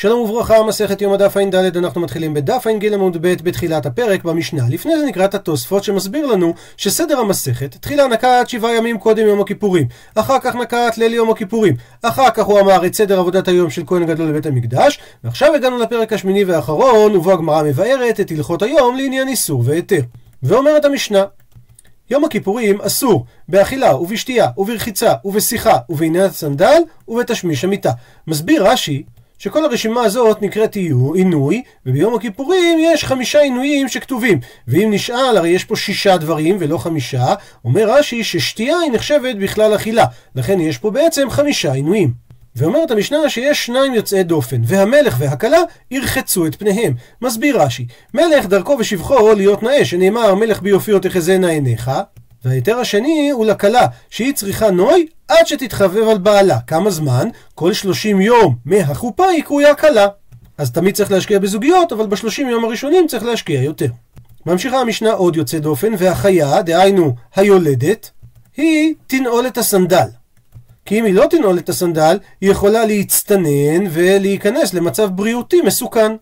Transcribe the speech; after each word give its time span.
שלום 0.00 0.30
וברכה, 0.30 0.62
מסכת 0.62 1.02
יום 1.02 1.12
הדף 1.12 1.36
ע"ד, 1.36 1.76
אנחנו 1.76 2.00
מתחילים 2.00 2.34
בדף 2.34 2.66
ע"ג 2.66 2.92
עמוד 2.92 3.16
ב' 3.20 3.34
בתחילת 3.42 3.86
הפרק 3.86 4.24
במשנה. 4.24 4.62
לפני 4.68 4.98
זה 4.98 5.06
נקרא 5.06 5.24
את 5.24 5.34
התוספות 5.34 5.84
שמסביר 5.84 6.26
לנו 6.26 6.54
שסדר 6.76 7.18
המסכת, 7.18 7.76
תחילה 7.80 8.06
נקט 8.06 8.48
שבעה 8.48 8.76
ימים 8.76 8.98
קודם 8.98 9.26
יום 9.26 9.40
הכיפורים, 9.40 9.86
אחר 10.14 10.38
כך 10.42 10.54
נקט 10.54 10.98
ליל 10.98 11.14
יום 11.14 11.30
הכיפורים, 11.30 11.74
אחר 12.02 12.30
כך 12.30 12.44
הוא 12.44 12.60
אמר 12.60 12.86
את 12.86 12.94
סדר 12.94 13.18
עבודת 13.18 13.48
היום 13.48 13.70
של 13.70 13.82
כהן 13.86 14.06
גדול 14.06 14.28
לבית 14.28 14.46
המקדש, 14.46 15.00
ועכשיו 15.24 15.54
הגענו 15.54 15.78
לפרק 15.78 16.12
השמיני 16.12 16.44
והאחרון, 16.44 17.16
ובו 17.16 17.32
הגמרא 17.32 17.62
מבארת 17.62 18.20
את 18.20 18.30
הלכות 18.30 18.62
היום 18.62 18.96
לעניין 18.96 19.28
איסור 19.28 19.62
והיתר. 19.66 20.00
ואומרת 20.42 20.84
המשנה, 20.84 21.24
יום 22.10 22.24
הכיפורים 22.24 22.80
אסור 22.80 23.24
באכילה 23.48 23.96
ובשתייה 23.96 24.48
וברחיצה 24.56 25.12
ובשיחה 25.24 25.76
ובעניין 25.88 26.24
הסנדל 26.24 26.82
ובתשמיש 27.08 27.64
המיטה. 27.64 27.90
מסביר 28.26 28.68
רש"י 28.68 29.02
שכל 29.40 29.64
הרשימה 29.64 30.02
הזאת 30.02 30.42
נקראת 30.42 30.76
עינוי, 31.14 31.62
וביום 31.86 32.14
הכיפורים 32.14 32.78
יש 32.82 33.04
חמישה 33.04 33.40
עינויים 33.40 33.88
שכתובים. 33.88 34.40
ואם 34.68 34.88
נשאל, 34.92 35.36
הרי 35.36 35.48
יש 35.48 35.64
פה 35.64 35.76
שישה 35.76 36.16
דברים 36.16 36.56
ולא 36.60 36.78
חמישה, 36.78 37.34
אומר 37.64 37.90
רש"י 37.90 38.24
ששתייה 38.24 38.78
היא 38.78 38.92
נחשבת 38.92 39.36
בכלל 39.36 39.74
אכילה, 39.74 40.04
לכן 40.34 40.60
יש 40.60 40.78
פה 40.78 40.90
בעצם 40.90 41.30
חמישה 41.30 41.72
עינויים. 41.72 42.12
ואומרת 42.56 42.90
המשנה 42.90 43.28
שיש 43.28 43.66
שניים 43.66 43.94
יוצאי 43.94 44.22
דופן, 44.22 44.60
והמלך 44.64 45.16
והכלה 45.18 45.60
ירחצו 45.90 46.46
את 46.46 46.54
פניהם. 46.54 46.94
מסביר 47.22 47.62
רש"י, 47.62 47.86
מלך 48.14 48.46
דרכו 48.46 48.76
ושבחו 48.78 49.32
להיות 49.34 49.62
נאה, 49.62 49.84
שנאמר 49.84 50.34
מלך 50.34 50.62
ביופיו 50.62 50.98
תחזינה 50.98 51.48
עיניך, 51.48 51.90
וההיתר 52.44 52.78
השני 52.78 53.30
הוא 53.30 53.46
לכלה, 53.46 53.86
שהיא 54.10 54.34
צריכה 54.34 54.70
נוי 54.70 55.06
עד 55.28 55.46
שתתחבב 55.46 56.08
על 56.08 56.18
בעלה. 56.18 56.58
כמה 56.66 56.90
זמן? 56.90 57.28
כל 57.54 57.72
30 57.72 58.20
יום 58.20 58.56
מהחופה 58.64 59.26
היא 59.26 59.42
קרויה 59.42 59.74
כלה. 59.74 60.06
אז 60.58 60.70
תמיד 60.70 60.94
צריך 60.94 61.12
להשקיע 61.12 61.38
בזוגיות, 61.38 61.92
אבל 61.92 62.06
ב-30 62.06 62.40
יום 62.40 62.64
הראשונים 62.64 63.06
צריך 63.06 63.24
להשקיע 63.24 63.62
יותר. 63.62 63.86
ממשיכה 64.46 64.80
המשנה 64.80 65.12
עוד 65.12 65.36
יוצא 65.36 65.58
דופן, 65.58 65.92
והחיה, 65.98 66.62
דהיינו 66.62 67.14
היולדת, 67.36 68.10
היא 68.56 68.94
תנעול 69.06 69.46
את 69.46 69.58
הסנדל. 69.58 70.06
כי 70.84 71.00
אם 71.00 71.04
היא 71.04 71.14
לא 71.14 71.26
תנעול 71.30 71.58
את 71.58 71.68
הסנדל, 71.68 72.18
היא 72.40 72.50
יכולה 72.50 72.86
להצטנן 72.86 73.86
ולהיכנס 73.90 74.74
למצב 74.74 75.08
בריאותי 75.14 75.60
מסוכן. 75.60 76.12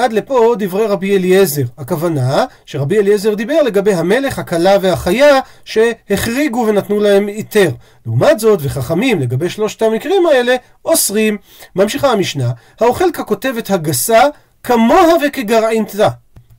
עד 0.00 0.12
לפה 0.12 0.54
דברי 0.58 0.86
רבי 0.86 1.16
אליעזר. 1.16 1.62
הכוונה 1.78 2.44
שרבי 2.66 2.98
אליעזר 2.98 3.34
דיבר 3.34 3.62
לגבי 3.62 3.94
המלך, 3.94 4.38
הכלה 4.38 4.76
והחיה 4.80 5.40
שהחריגו 5.64 6.64
ונתנו 6.68 7.00
להם 7.00 7.26
היתר. 7.26 7.70
לעומת 8.06 8.40
זאת, 8.40 8.58
וחכמים 8.62 9.20
לגבי 9.20 9.48
שלושת 9.48 9.82
המקרים 9.82 10.26
האלה 10.26 10.56
אוסרים. 10.84 11.36
ממשיכה 11.76 12.12
המשנה, 12.12 12.50
האוכל 12.80 13.10
ככותבת 13.12 13.70
הגסה 13.70 14.22
כמוה 14.62 15.02
וכגרעינתה. 15.26 16.08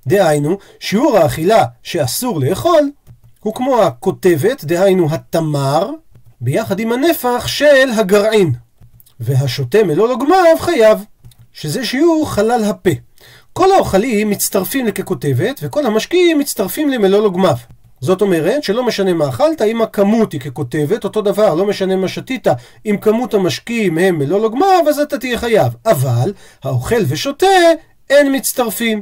דהיינו, 0.07 0.57
שיעור 0.79 1.17
האכילה 1.17 1.65
שאסור 1.83 2.39
לאכול 2.39 2.91
הוא 3.39 3.53
כמו 3.53 3.81
הכותבת, 3.81 4.63
דהיינו 4.63 5.07
התמר, 5.11 5.89
ביחד 6.41 6.79
עם 6.79 6.91
הנפח 6.91 7.47
של 7.47 7.89
הגרעין. 7.97 8.53
והשותה 9.19 9.83
מלוא 9.83 10.07
לוגמיו 10.07 10.57
חייב, 10.59 11.05
שזה 11.53 11.85
שיעור 11.85 12.31
חלל 12.31 12.63
הפה. 12.63 12.91
כל 13.53 13.71
האוכלים 13.71 14.29
מצטרפים 14.29 14.85
לככותבת, 14.85 15.59
וכל 15.63 15.85
המשקיעים 15.85 16.39
מצטרפים 16.39 16.89
למלוא 16.89 17.19
לוגמיו. 17.19 17.55
זאת 18.01 18.21
אומרת 18.21 18.63
שלא 18.63 18.85
משנה 18.85 19.13
מה 19.13 19.29
אכלת, 19.29 19.61
אם 19.61 19.81
הכמות 19.81 20.33
היא 20.33 20.41
ככותבת, 20.41 21.03
אותו 21.03 21.21
דבר, 21.21 21.55
לא 21.55 21.65
משנה 21.65 21.95
מה 21.95 22.07
שתית, 22.07 22.47
אם 22.85 22.97
כמות 23.01 23.33
המשקיעים 23.33 23.97
הם 23.97 24.19
מלוא 24.19 24.39
לוגמיו, 24.39 24.83
אז 24.89 24.99
אתה 24.99 25.17
תהיה 25.17 25.37
חייב. 25.37 25.73
אבל 25.85 26.33
האוכל 26.63 27.01
ושותה 27.07 27.45
אין 28.09 28.35
מצטרפים. 28.35 29.01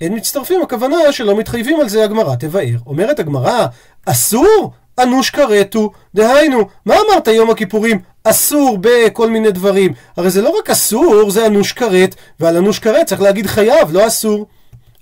אין 0.00 0.14
מצטרפים, 0.14 0.62
הכוונה 0.62 1.12
שלא 1.12 1.36
מתחייבים 1.36 1.80
על 1.80 1.88
זה, 1.88 2.04
הגמרא 2.04 2.34
תבאר. 2.34 2.76
אומרת 2.86 3.18
הגמרא, 3.20 3.66
אסור? 4.06 4.72
אנוש 5.02 5.30
כרתו, 5.30 5.90
דהיינו, 6.14 6.68
מה 6.86 6.94
אמרת 6.94 7.28
יום 7.28 7.50
הכיפורים? 7.50 7.98
אסור 8.24 8.78
בכל 8.80 9.30
מיני 9.30 9.50
דברים. 9.50 9.92
הרי 10.16 10.30
זה 10.30 10.42
לא 10.42 10.54
רק 10.58 10.70
אסור, 10.70 11.30
זה 11.30 11.46
אנוש 11.46 11.72
כרת, 11.72 12.14
ועל 12.40 12.56
אנוש 12.56 12.78
כרת 12.78 13.06
צריך 13.06 13.20
להגיד 13.20 13.46
חייב, 13.46 13.92
לא 13.92 14.06
אסור. 14.06 14.46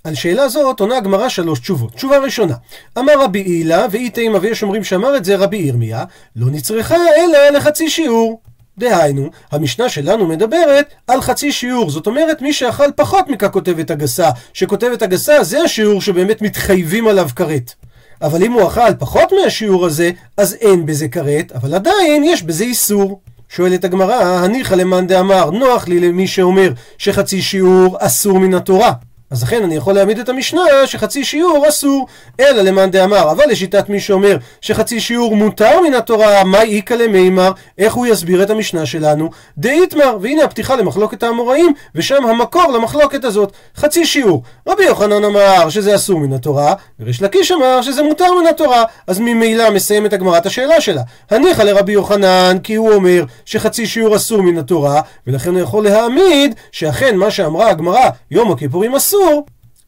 על 0.03 0.15
שאלה 0.15 0.49
זאת 0.49 0.79
עונה 0.79 0.97
הגמרא 0.97 1.29
שלוש 1.29 1.59
תשובות. 1.59 1.93
תשובה 1.93 2.17
ראשונה, 2.17 2.55
אמר 2.97 3.23
רבי 3.23 3.39
הילה, 3.39 3.85
ואי 3.91 4.09
תימא 4.09 4.37
ויש 4.41 4.63
אומרים 4.63 4.83
שאמר 4.83 5.17
את 5.17 5.25
זה 5.25 5.35
רבי 5.35 5.57
ירמיה, 5.57 6.03
לא 6.35 6.47
נצרכה 6.51 6.95
אלא 6.95 7.49
לחצי 7.49 7.89
שיעור. 7.89 8.41
דהיינו, 8.77 9.29
המשנה 9.51 9.89
שלנו 9.89 10.27
מדברת 10.27 10.93
על 11.07 11.21
חצי 11.21 11.51
שיעור, 11.51 11.89
זאת 11.89 12.07
אומרת 12.07 12.41
מי 12.41 12.53
שאכל 12.53 12.91
פחות 12.95 13.27
מככותבת 13.27 13.91
הגסה, 13.91 14.29
שכותבת 14.53 15.01
הגסה 15.01 15.43
זה 15.43 15.61
השיעור 15.61 16.01
שבאמת 16.01 16.41
מתחייבים 16.41 17.07
עליו 17.07 17.29
כרת. 17.35 17.73
אבל 18.21 18.43
אם 18.43 18.51
הוא 18.51 18.67
אכל 18.67 18.93
פחות 18.99 19.31
מהשיעור 19.43 19.85
הזה, 19.85 20.11
אז 20.37 20.53
אין 20.53 20.85
בזה 20.85 21.07
כרת, 21.07 21.51
אבל 21.51 21.73
עדיין 21.73 22.23
יש 22.23 22.43
בזה 22.43 22.63
איסור. 22.63 23.21
שואלת 23.49 23.83
הגמרא, 23.83 24.23
הניחא 24.23 24.75
למאן 24.75 25.07
דאמר, 25.07 25.49
נוח 25.49 25.87
לי 25.87 25.99
למי 25.99 26.27
שאומר 26.27 26.71
שחצי 26.97 27.41
שיעור 27.41 27.97
אסור 27.99 28.39
מן 28.39 28.53
התורה. 28.53 28.91
אז 29.31 29.43
לכן 29.43 29.63
אני 29.63 29.75
יכול 29.75 29.93
להעמיד 29.93 30.19
את 30.19 30.29
המשנה 30.29 30.61
שחצי 30.85 31.23
שיעור 31.23 31.69
אסור, 31.69 32.07
אלא 32.39 32.61
למאן 32.61 32.91
דאמר, 32.91 33.31
אבל 33.31 33.45
לשיטת 33.49 33.89
מי 33.89 33.99
שאומר 33.99 34.37
שחצי 34.61 34.99
שיעור 34.99 35.35
מותר 35.35 35.81
מן 35.81 35.93
התורה, 35.93 36.43
מה 36.43 36.61
איכא 36.61 36.93
למימר, 36.93 37.51
איך 37.77 37.93
הוא 37.93 38.07
יסביר 38.07 38.43
את 38.43 38.49
המשנה 38.49 38.85
שלנו? 38.85 39.29
דאיתמר, 39.57 40.17
והנה 40.21 40.43
הפתיחה 40.43 40.75
למחלוקת 40.75 41.23
האמוראים, 41.23 41.73
ושם 41.95 42.25
המקור 42.25 42.71
למחלוקת 42.71 43.23
הזאת, 43.23 43.51
חצי 43.75 44.05
שיעור. 44.05 44.43
רבי 44.67 44.83
יוחנן 44.83 45.23
אמר 45.23 45.69
שזה 45.69 45.95
אסור 45.95 46.19
מן 46.19 46.33
התורה, 46.33 46.73
וריש 46.99 47.21
לקיש 47.21 47.51
אמר 47.51 47.81
שזה 47.81 48.03
מותר 48.03 48.33
מן 48.33 48.47
התורה, 48.47 48.83
אז 49.07 49.19
ממילא 49.19 49.69
מסיימת 49.69 50.13
הגמרא 50.13 50.37
את 50.37 50.45
השאלה 50.45 50.81
שלה. 50.81 51.01
הניחא 51.29 51.61
לרבי 51.61 51.91
יוחנן, 51.91 52.57
כי 52.63 52.75
הוא 52.75 52.93
אומר 52.93 53.23
שחצי 53.45 53.87
שיעור 53.87 54.15
אסור 54.15 54.41
מן 54.41 54.57
התורה, 54.57 55.01
ולכן 55.27 55.49
הוא 55.49 55.59
יכול 55.59 55.83
להעמיד 55.83 56.55
שאכן 56.71 57.15
מה 57.15 57.31
שאמרה 57.31 57.69
הגמרא, 57.69 58.09
יום 58.31 58.51
הכיפורים 58.51 58.95
אסור, 58.95 59.18
אסור, 59.19 59.45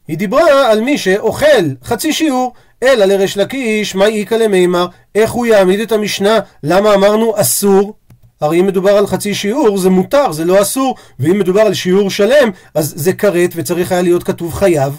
היא 0.08 0.18
דיברה 0.18 0.70
על 0.70 0.80
מי 0.80 0.98
שאוכל 0.98 1.64
חצי 1.84 2.12
שיעור, 2.12 2.52
אלא 2.82 3.04
לריש 3.04 3.36
לקיש, 3.36 3.94
מה 3.94 4.06
איכא 4.06 4.34
למימר, 4.34 4.86
איך 5.14 5.30
הוא 5.30 5.46
יעמיד 5.46 5.80
את 5.80 5.92
המשנה, 5.92 6.38
למה 6.62 6.94
אמרנו 6.94 7.32
אסור? 7.36 7.94
הרי 8.40 8.60
אם 8.60 8.66
מדובר 8.66 8.90
על 8.90 9.06
חצי 9.06 9.34
שיעור 9.34 9.78
זה 9.78 9.90
מותר, 9.90 10.32
זה 10.32 10.44
לא 10.44 10.62
אסור, 10.62 10.96
ואם 11.20 11.38
מדובר 11.38 11.60
על 11.60 11.74
שיעור 11.74 12.10
שלם, 12.10 12.50
אז 12.74 12.92
זה 12.96 13.12
כרת 13.12 13.50
וצריך 13.54 13.92
היה 13.92 14.02
להיות 14.02 14.22
כתוב 14.22 14.54
חייב. 14.54 14.98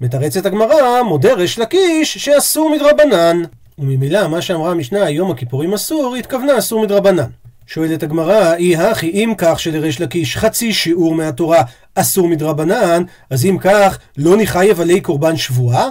מתרצת 0.00 0.46
הגמרא, 0.46 1.02
מודה 1.02 1.34
ריש 1.34 1.58
לקיש 1.58 2.18
שאסור 2.18 2.70
מדרבנן. 2.70 3.42
וממילא 3.78 4.28
מה 4.28 4.42
שאמרה 4.42 4.70
המשנה, 4.70 5.10
יום 5.10 5.30
הכיפורים 5.30 5.74
אסור, 5.74 6.14
התכוונה 6.14 6.58
אסור 6.58 6.82
מדרבנן. 6.82 7.30
שואלת 7.66 8.02
הגמרא, 8.02 8.54
אי 8.54 8.76
הכי 8.76 9.10
אם 9.10 9.32
כך 9.38 9.60
שלריש 9.60 10.00
לקיש 10.00 10.36
חצי 10.36 10.72
שיעור 10.72 11.14
מהתורה 11.14 11.62
אסור 11.94 12.28
מדרבנן, 12.28 13.02
אז 13.30 13.44
אם 13.44 13.56
כך 13.60 13.98
לא 14.16 14.36
נחייב 14.36 14.80
עלי 14.80 15.00
קורבן 15.00 15.36
שבועה? 15.36 15.88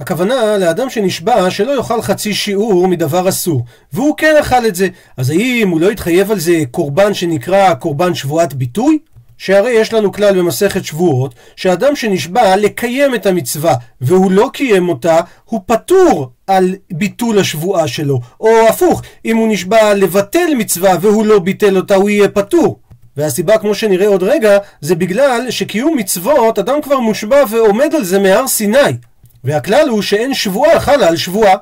הכוונה 0.00 0.58
לאדם 0.58 0.90
שנשבע 0.90 1.50
שלא 1.50 1.76
יאכל 1.76 2.02
חצי 2.02 2.34
שיעור 2.34 2.88
מדבר 2.88 3.28
אסור, 3.28 3.64
והוא 3.92 4.16
כן 4.16 4.34
אכל 4.40 4.66
את 4.66 4.74
זה, 4.74 4.88
אז 5.16 5.30
האם 5.30 5.68
הוא 5.68 5.80
לא 5.80 5.92
יתחייב 5.92 6.30
על 6.30 6.38
זה 6.38 6.62
קורבן 6.70 7.14
שנקרא 7.14 7.74
קורבן 7.74 8.14
שבועת 8.14 8.54
ביטוי? 8.54 8.98
שהרי 9.44 9.70
יש 9.70 9.92
לנו 9.92 10.12
כלל 10.12 10.38
במסכת 10.38 10.84
שבועות, 10.84 11.34
שאדם 11.56 11.96
שנשבע 11.96 12.56
לקיים 12.56 13.14
את 13.14 13.26
המצווה 13.26 13.74
והוא 14.00 14.32
לא 14.32 14.50
קיים 14.52 14.88
אותה, 14.88 15.20
הוא 15.44 15.60
פטור 15.66 16.30
על 16.46 16.74
ביטול 16.92 17.38
השבועה 17.38 17.88
שלו. 17.88 18.20
או 18.40 18.68
הפוך, 18.68 19.02
אם 19.24 19.36
הוא 19.36 19.48
נשבע 19.48 19.94
לבטל 19.94 20.54
מצווה 20.58 20.96
והוא 21.00 21.26
לא 21.26 21.38
ביטל 21.38 21.76
אותה, 21.76 21.94
הוא 21.94 22.10
יהיה 22.10 22.28
פטור. 22.28 22.78
והסיבה, 23.16 23.58
כמו 23.58 23.74
שנראה 23.74 24.06
עוד 24.06 24.22
רגע, 24.22 24.58
זה 24.80 24.94
בגלל 24.94 25.50
שקיום 25.50 25.96
מצוות, 25.96 26.58
אדם 26.58 26.82
כבר 26.82 27.00
מושבע 27.00 27.44
ועומד 27.50 27.94
על 27.94 28.04
זה 28.04 28.18
מהר 28.18 28.46
סיני. 28.46 28.78
והכלל 29.44 29.88
הוא 29.88 30.02
שאין 30.02 30.34
שבועה 30.34 30.80
חלה 30.80 31.08
על 31.08 31.16
שבועה. 31.16 31.54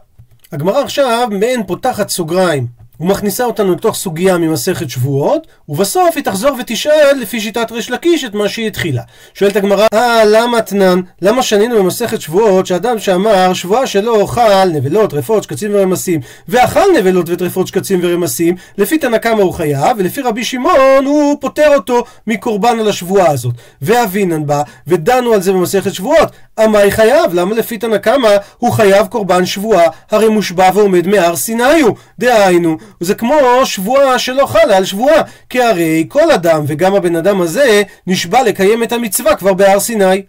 הגמרא 0.52 0.82
עכשיו 0.82 1.28
מעין 1.30 1.66
פותחת 1.66 2.08
סוגריים. 2.08 2.81
ומכניסה 3.02 3.44
אותנו 3.44 3.72
לתוך 3.72 3.96
סוגיה 3.96 4.38
ממסכת 4.38 4.90
שבועות, 4.90 5.46
ובסוף 5.68 6.16
היא 6.16 6.24
תחזור 6.24 6.50
ותשאל 6.60 7.16
לפי 7.20 7.40
שיטת 7.40 7.72
ריש 7.72 7.90
לקיש 7.90 8.24
את 8.24 8.34
מה 8.34 8.48
שהיא 8.48 8.66
התחילה. 8.66 9.02
שואלת 9.34 9.56
הגמרא, 9.56 9.86
אה, 9.94 10.24
למה 10.24 10.62
תנן? 10.62 11.00
למה 11.22 11.42
שנינו 11.42 11.76
במסכת 11.78 12.20
שבועות 12.20 12.66
שאדם 12.66 12.98
שאמר 12.98 13.52
שבועה 13.54 13.86
שלא 13.86 14.20
אוכל 14.20 14.64
נבלות, 14.64 15.10
טרפות, 15.10 15.42
שקצים 15.42 15.70
ורמסים, 15.74 16.20
ואכל 16.48 16.84
נבלות 16.98 17.26
וטרפות, 17.28 17.66
שקצים 17.66 18.00
ורמסים, 18.02 18.54
לפי 18.78 18.98
תנא 18.98 19.18
קמא 19.18 19.42
הוא 19.42 19.52
חייב, 19.52 19.96
ולפי 19.98 20.20
רבי 20.20 20.44
שמעון 20.44 21.04
הוא 21.04 21.36
פוטר 21.40 21.74
אותו 21.74 22.04
מקורבן 22.26 22.78
על 22.80 22.88
השבועה 22.88 23.30
הזאת. 23.30 23.54
ואבינן 23.82 24.46
בא, 24.46 24.62
ודנו 24.86 25.32
על 25.32 25.42
זה 25.42 25.52
במסכת 25.52 25.94
שבועות. 25.94 26.28
עמאי 26.58 26.90
חייב, 26.90 27.34
למה 27.34 27.54
לפי 27.54 27.78
תנא 27.78 27.98
קמא 27.98 28.36
הוא 28.58 28.72
חייב 28.72 29.06
קורבן 29.06 29.46
שבועה, 29.46 29.84
הרי 30.10 30.28
מושבע 30.28 30.70
ועומד 30.74 31.06
מהר 31.06 31.36
סיני 31.36 31.80
הוא. 31.80 31.96
דהיינו, 32.18 32.76
זה 33.00 33.14
כמו 33.14 33.36
שבועה 33.64 34.18
שלא 34.18 34.46
חלה 34.46 34.76
על 34.76 34.84
שבועה, 34.84 35.22
כי 35.50 35.62
הרי 35.62 36.06
כל 36.08 36.30
אדם 36.30 36.64
וגם 36.66 36.94
הבן 36.94 37.16
אדם 37.16 37.40
הזה 37.40 37.82
נשבע 38.06 38.42
לקיים 38.42 38.82
את 38.82 38.92
המצווה 38.92 39.36
כבר 39.36 39.54
בהר 39.54 39.80
סיני. 39.80 40.22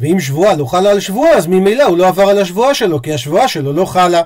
ואם 0.00 0.20
שבועה 0.20 0.56
לא 0.56 0.64
חלה 0.64 0.90
על 0.90 1.00
שבועה, 1.00 1.32
אז 1.32 1.46
ממילא 1.46 1.82
הוא 1.82 1.98
לא 1.98 2.08
עבר 2.08 2.28
על 2.28 2.38
השבועה 2.38 2.74
שלו, 2.74 3.02
כי 3.02 3.12
השבועה 3.14 3.48
שלו 3.48 3.72
לא 3.72 3.84
חלה. 3.84 4.22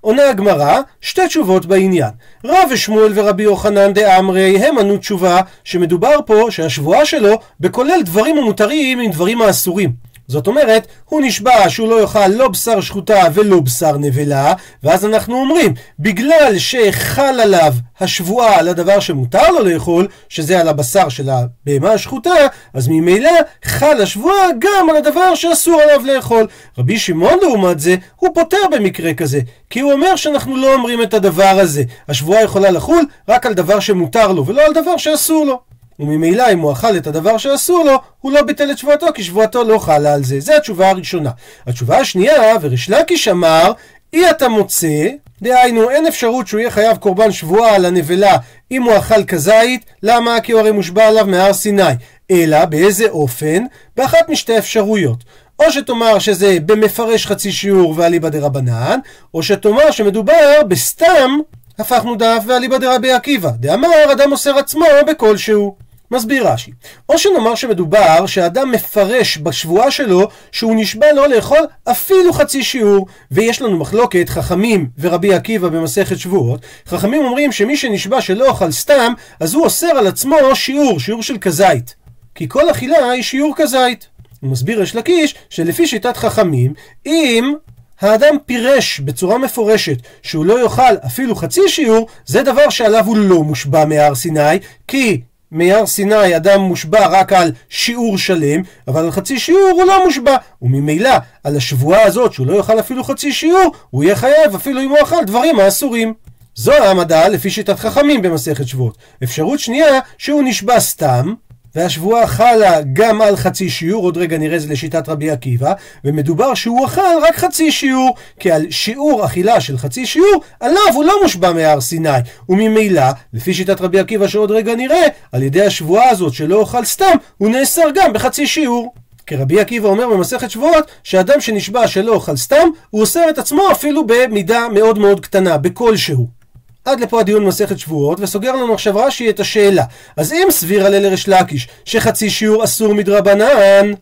עונה 0.00 0.28
הגמרא, 0.28 0.80
שתי 1.00 1.26
תשובות 1.26 1.66
בעניין. 1.66 2.10
רב 2.44 2.68
ושמואל 2.70 3.12
ורבי 3.14 3.42
יוחנן 3.42 3.92
דאמרי 3.92 4.58
הם 4.58 4.78
ענו 4.78 4.96
תשובה 4.96 5.40
שמדובר 5.64 6.18
פה 6.26 6.46
שהשבועה 6.50 7.04
שלו 7.04 7.38
בכולל 7.60 8.02
דברים 8.04 8.38
המותרים 8.38 9.00
עם 9.00 9.10
דברים 9.10 9.42
האסורים. 9.42 10.03
זאת 10.28 10.46
אומרת, 10.46 10.86
הוא 11.04 11.20
נשבע 11.20 11.68
שהוא 11.68 11.88
לא 11.88 12.00
יאכל 12.00 12.26
לא 12.26 12.48
בשר 12.48 12.80
שחוטה 12.80 13.22
ולא 13.34 13.60
בשר 13.60 13.96
נבלה, 13.98 14.52
ואז 14.82 15.04
אנחנו 15.04 15.36
אומרים, 15.36 15.74
בגלל 15.98 16.58
שחל 16.58 17.40
עליו 17.40 17.72
השבועה 18.00 18.58
על 18.58 18.68
הדבר 18.68 19.00
שמותר 19.00 19.50
לו 19.50 19.64
לאכול, 19.64 20.08
שזה 20.28 20.60
על 20.60 20.68
הבשר 20.68 21.08
של 21.08 21.28
הבהמה 21.30 21.92
השחוטה, 21.92 22.30
אז 22.74 22.88
ממילא 22.88 23.30
חל 23.64 24.02
השבועה 24.02 24.46
גם 24.58 24.90
על 24.90 24.96
הדבר 24.96 25.34
שאסור 25.34 25.80
עליו 25.80 26.06
לאכול. 26.06 26.46
רבי 26.78 26.98
שמעון 26.98 27.38
לעומת 27.42 27.80
זה, 27.80 27.96
הוא 28.16 28.30
פותר 28.34 28.56
במקרה 28.72 29.14
כזה, 29.14 29.40
כי 29.70 29.80
הוא 29.80 29.92
אומר 29.92 30.16
שאנחנו 30.16 30.56
לא 30.56 30.74
אומרים 30.74 31.02
את 31.02 31.14
הדבר 31.14 31.58
הזה. 31.60 31.82
השבועה 32.08 32.42
יכולה 32.42 32.70
לחול 32.70 33.04
רק 33.28 33.46
על 33.46 33.54
דבר 33.54 33.80
שמותר 33.80 34.32
לו, 34.32 34.46
ולא 34.46 34.62
על 34.62 34.72
דבר 34.72 34.96
שאסור 34.96 35.46
לו. 35.46 35.73
וממילא 35.98 36.52
אם 36.52 36.58
הוא 36.58 36.72
אכל 36.72 36.96
את 36.96 37.06
הדבר 37.06 37.38
שאסור 37.38 37.84
לו, 37.84 37.98
הוא 38.20 38.32
לא 38.32 38.42
ביטל 38.42 38.70
את 38.70 38.78
שבועתו, 38.78 39.06
כי 39.14 39.22
שבועתו 39.22 39.64
לא 39.64 39.78
חלה 39.78 40.14
על 40.14 40.24
זה. 40.24 40.40
זו 40.40 40.52
התשובה 40.52 40.90
הראשונה. 40.90 41.30
התשובה 41.66 41.98
השנייה, 41.98 42.54
וריש 42.60 42.90
לקיש 42.90 43.28
אמר, 43.28 43.72
אי 44.12 44.30
אתה 44.30 44.48
מוצא, 44.48 45.08
דהיינו 45.42 45.90
אין 45.90 46.06
אפשרות 46.06 46.46
שהוא 46.46 46.60
יהיה 46.60 46.70
חייב 46.70 46.96
קורבן 46.96 47.32
שבועה 47.32 47.74
על 47.74 47.84
הנבלה 47.84 48.36
אם 48.70 48.82
הוא 48.82 48.98
אכל 48.98 49.24
כזית, 49.24 49.84
למה? 50.02 50.40
כי 50.40 50.52
הוא 50.52 50.60
הרי 50.60 50.70
מושבע 50.70 51.08
עליו 51.08 51.26
מהר 51.26 51.52
סיני. 51.52 51.82
אלא 52.30 52.64
באיזה 52.64 53.08
אופן? 53.08 53.64
באחת 53.96 54.28
משתי 54.28 54.58
אפשרויות. 54.58 55.24
או 55.58 55.72
שתאמר 55.72 56.18
שזה 56.18 56.58
במפרש 56.66 57.26
חצי 57.26 57.52
שיעור 57.52 57.94
ואליבא 57.96 58.28
דרבנן, 58.28 58.98
או 59.34 59.42
שתאמר 59.42 59.90
שמדובר 59.90 60.62
בסתם 60.68 61.30
הפכנו 61.78 62.16
דף 62.16 62.42
ואליבא 62.46 62.78
דרבי 62.78 63.12
עקיבא, 63.12 63.50
דאמר 63.50 64.12
אדם 64.12 64.30
מוסר 64.30 64.58
עצמו 64.58 64.84
בכלשהו. 65.06 65.83
מסביר 66.10 66.48
רש"י, 66.48 66.70
או 67.08 67.18
שנאמר 67.18 67.54
שמדובר 67.54 68.26
שאדם 68.26 68.70
מפרש 68.70 69.38
בשבועה 69.38 69.90
שלו 69.90 70.28
שהוא 70.52 70.74
נשבע 70.76 71.12
לא 71.12 71.28
לאכול 71.28 71.66
אפילו 71.84 72.32
חצי 72.32 72.62
שיעור, 72.62 73.06
ויש 73.30 73.62
לנו 73.62 73.78
מחלוקת 73.78 74.28
חכמים 74.28 74.88
ורבי 74.98 75.34
עקיבא 75.34 75.68
במסכת 75.68 76.18
שבועות, 76.18 76.60
חכמים 76.86 77.24
אומרים 77.24 77.52
שמי 77.52 77.76
שנשבע 77.76 78.20
שלא 78.20 78.50
אכל 78.50 78.70
סתם, 78.70 79.12
אז 79.40 79.54
הוא 79.54 79.64
אוסר 79.64 79.86
על 79.86 80.06
עצמו 80.06 80.36
שיעור, 80.54 81.00
שיעור 81.00 81.22
של 81.22 81.38
כזית, 81.38 81.94
כי 82.34 82.48
כל 82.48 82.70
אכילה 82.70 83.10
היא 83.10 83.22
שיעור 83.22 83.54
כזית. 83.56 84.06
הוא 84.40 84.50
מסביר 84.50 84.82
יש 84.82 84.96
לקיש 84.96 85.34
שלפי 85.50 85.86
שיטת 85.86 86.16
חכמים, 86.16 86.74
אם 87.06 87.54
האדם 88.00 88.34
פירש 88.46 89.00
בצורה 89.00 89.38
מפורשת 89.38 89.96
שהוא 90.22 90.44
לא 90.44 90.62
יאכל 90.62 90.96
אפילו 91.06 91.34
חצי 91.34 91.68
שיעור, 91.68 92.08
זה 92.26 92.42
דבר 92.42 92.70
שעליו 92.70 93.04
הוא 93.06 93.16
לא 93.16 93.42
מושבע 93.42 93.84
מהר 93.84 94.14
סיני, 94.14 94.58
כי 94.88 95.20
מיער 95.54 95.86
סיני 95.86 96.36
אדם 96.36 96.60
מושבע 96.60 97.06
רק 97.06 97.32
על 97.32 97.52
שיעור 97.68 98.18
שלם, 98.18 98.62
אבל 98.88 99.04
על 99.04 99.10
חצי 99.10 99.38
שיעור 99.38 99.70
הוא 99.74 99.84
לא 99.84 100.04
מושבע. 100.04 100.36
וממילא, 100.62 101.10
על 101.44 101.56
השבועה 101.56 102.02
הזאת 102.02 102.32
שהוא 102.32 102.46
לא 102.46 102.56
יאכל 102.56 102.80
אפילו 102.80 103.04
חצי 103.04 103.32
שיעור, 103.32 103.74
הוא 103.90 104.04
יהיה 104.04 104.16
חייב 104.16 104.54
אפילו 104.54 104.80
אם 104.80 104.88
הוא 104.90 104.98
אכל 105.02 105.24
דברים 105.24 105.60
האסורים. 105.60 106.14
זו 106.54 106.72
העמדה 106.72 107.28
לפי 107.28 107.50
שיטת 107.50 107.78
חכמים 107.78 108.22
במסכת 108.22 108.68
שבועות. 108.68 108.98
אפשרות 109.22 109.60
שנייה, 109.60 110.00
שהוא 110.18 110.42
נשבע 110.42 110.80
סתם, 110.80 111.34
והשבועה 111.74 112.26
חלה 112.26 112.80
גם 112.92 113.22
על 113.22 113.36
חצי 113.36 113.70
שיעור, 113.70 114.04
עוד 114.04 114.16
רגע 114.16 114.38
נראה 114.38 114.58
זה 114.58 114.72
לשיטת 114.72 115.08
רבי 115.08 115.30
עקיבא, 115.30 115.72
ומדובר 116.04 116.54
שהוא 116.54 116.86
אכל 116.86 117.00
רק 117.22 117.36
חצי 117.36 117.72
שיעור, 117.72 118.14
כי 118.40 118.50
על 118.50 118.70
שיעור 118.70 119.24
אכילה 119.24 119.60
של 119.60 119.78
חצי 119.78 120.06
שיעור, 120.06 120.42
עליו 120.60 120.94
הוא 120.94 121.04
לא 121.04 121.22
מושבע 121.22 121.52
מהר 121.52 121.80
סיני, 121.80 122.08
וממילא, 122.48 123.02
לפי 123.32 123.54
שיטת 123.54 123.80
רבי 123.80 123.98
עקיבא 123.98 124.28
שעוד 124.28 124.50
רגע 124.50 124.74
נראה, 124.74 125.06
על 125.32 125.42
ידי 125.42 125.62
השבועה 125.62 126.08
הזאת 126.08 126.34
שלא 126.34 126.62
אכל 126.62 126.84
סתם, 126.84 127.16
הוא 127.38 127.50
נאסר 127.50 127.90
גם 127.94 128.12
בחצי 128.12 128.46
שיעור. 128.46 128.94
כי 129.26 129.36
רבי 129.36 129.60
עקיבא 129.60 129.88
אומר 129.88 130.08
במסכת 130.08 130.50
שבועות, 130.50 130.90
שאדם 131.04 131.40
שנשבע 131.40 131.88
שלא 131.88 132.16
אכל 132.16 132.36
סתם, 132.36 132.68
הוא 132.90 133.00
אוסר 133.00 133.30
את 133.30 133.38
עצמו 133.38 133.62
אפילו 133.72 134.06
במידה 134.06 134.68
מאוד 134.68 134.98
מאוד 134.98 135.20
קטנה, 135.20 135.58
בכלשהו. 135.58 136.43
עד 136.84 137.00
לפה 137.00 137.20
הדיון 137.20 137.44
במסכת 137.44 137.78
שבועות, 137.78 138.20
וסוגר 138.20 138.52
לנו 138.52 138.74
עכשיו 138.74 138.96
רש"י 138.96 139.30
את 139.30 139.40
השאלה. 139.40 139.84
אז 140.16 140.32
אם 140.32 140.46
סביר 140.50 140.86
על 140.86 140.98
לריש 140.98 141.28
לקיש 141.28 141.68
שחצי 141.84 142.30
שיעור 142.30 142.64
אסור 142.64 142.94
מדרבנן, 142.94 143.92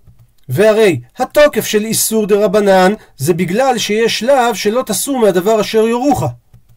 והרי 0.49 1.00
התוקף 1.19 1.67
של 1.67 1.84
איסור 1.84 2.26
דרבנן 2.26 2.93
זה 3.17 3.34
בגלל 3.34 3.79
שיש 3.79 4.19
שלב 4.19 4.55
שלא 4.55 4.82
תסור 4.87 5.19
מהדבר 5.19 5.61
אשר 5.61 5.79
יורוך. 5.79 6.25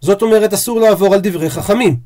זאת 0.02 0.22
אומרת 0.22 0.54
אסור 0.54 0.80
לעבור 0.80 1.14
על 1.14 1.20
דברי 1.20 1.50
חכמים. 1.50 1.98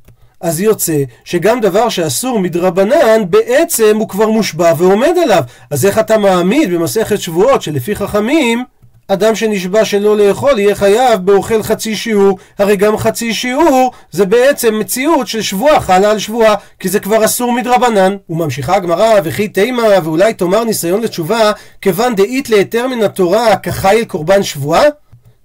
אז 0.41 0.61
יוצא 0.61 1.03
שגם 1.23 1.61
דבר 1.61 1.89
שאסור 1.89 2.39
מדרבנן 2.39 3.21
בעצם 3.29 3.97
הוא 3.99 4.09
כבר 4.09 4.29
מושבע 4.29 4.73
ועומד 4.77 5.13
עליו. 5.23 5.43
אז 5.71 5.85
איך 5.85 5.99
אתה 5.99 6.17
מעמיד 6.17 6.73
במסכת 6.73 7.21
שבועות 7.21 7.61
שלפי 7.61 7.95
חכמים 7.95 8.63
אדם 9.11 9.35
שנשבע 9.35 9.85
שלא 9.85 10.17
לאכול 10.17 10.59
יהיה 10.59 10.75
חייב 10.75 11.19
באוכל 11.25 11.63
חצי 11.63 11.95
שיעור, 11.95 12.39
הרי 12.59 12.75
גם 12.75 12.97
חצי 12.97 13.33
שיעור 13.33 13.91
זה 14.11 14.25
בעצם 14.25 14.79
מציאות 14.79 15.27
של 15.27 15.41
שבועה 15.41 15.79
חלה 15.79 16.11
על 16.11 16.19
שבועה, 16.19 16.55
כי 16.79 16.89
זה 16.89 16.99
כבר 16.99 17.25
אסור 17.25 17.51
מדרבנן. 17.51 18.15
וממשיכה 18.29 18.75
הגמרא, 18.75 19.13
וכי 19.23 19.47
תימה, 19.47 19.83
ואולי 20.03 20.33
תאמר 20.33 20.63
ניסיון 20.63 21.01
לתשובה, 21.01 21.51
כיוון 21.81 22.15
דאית 22.15 22.49
להיתר 22.49 22.87
מן 22.87 23.03
התורה 23.03 23.55
כחייל 23.57 24.05
קורבן 24.05 24.43
שבועה? 24.43 24.83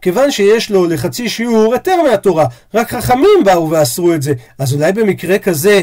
כיוון 0.02 0.30
שיש 0.30 0.70
לו 0.70 0.86
לחצי 0.86 1.28
שיעור 1.28 1.72
היתר 1.74 1.96
מהתורה, 2.10 2.46
רק 2.74 2.94
חכמים 2.94 3.44
באו 3.44 3.70
ואסרו 3.70 4.14
את 4.14 4.22
זה, 4.22 4.32
אז 4.58 4.74
אולי 4.74 4.92
במקרה 4.92 5.38
כזה 5.38 5.82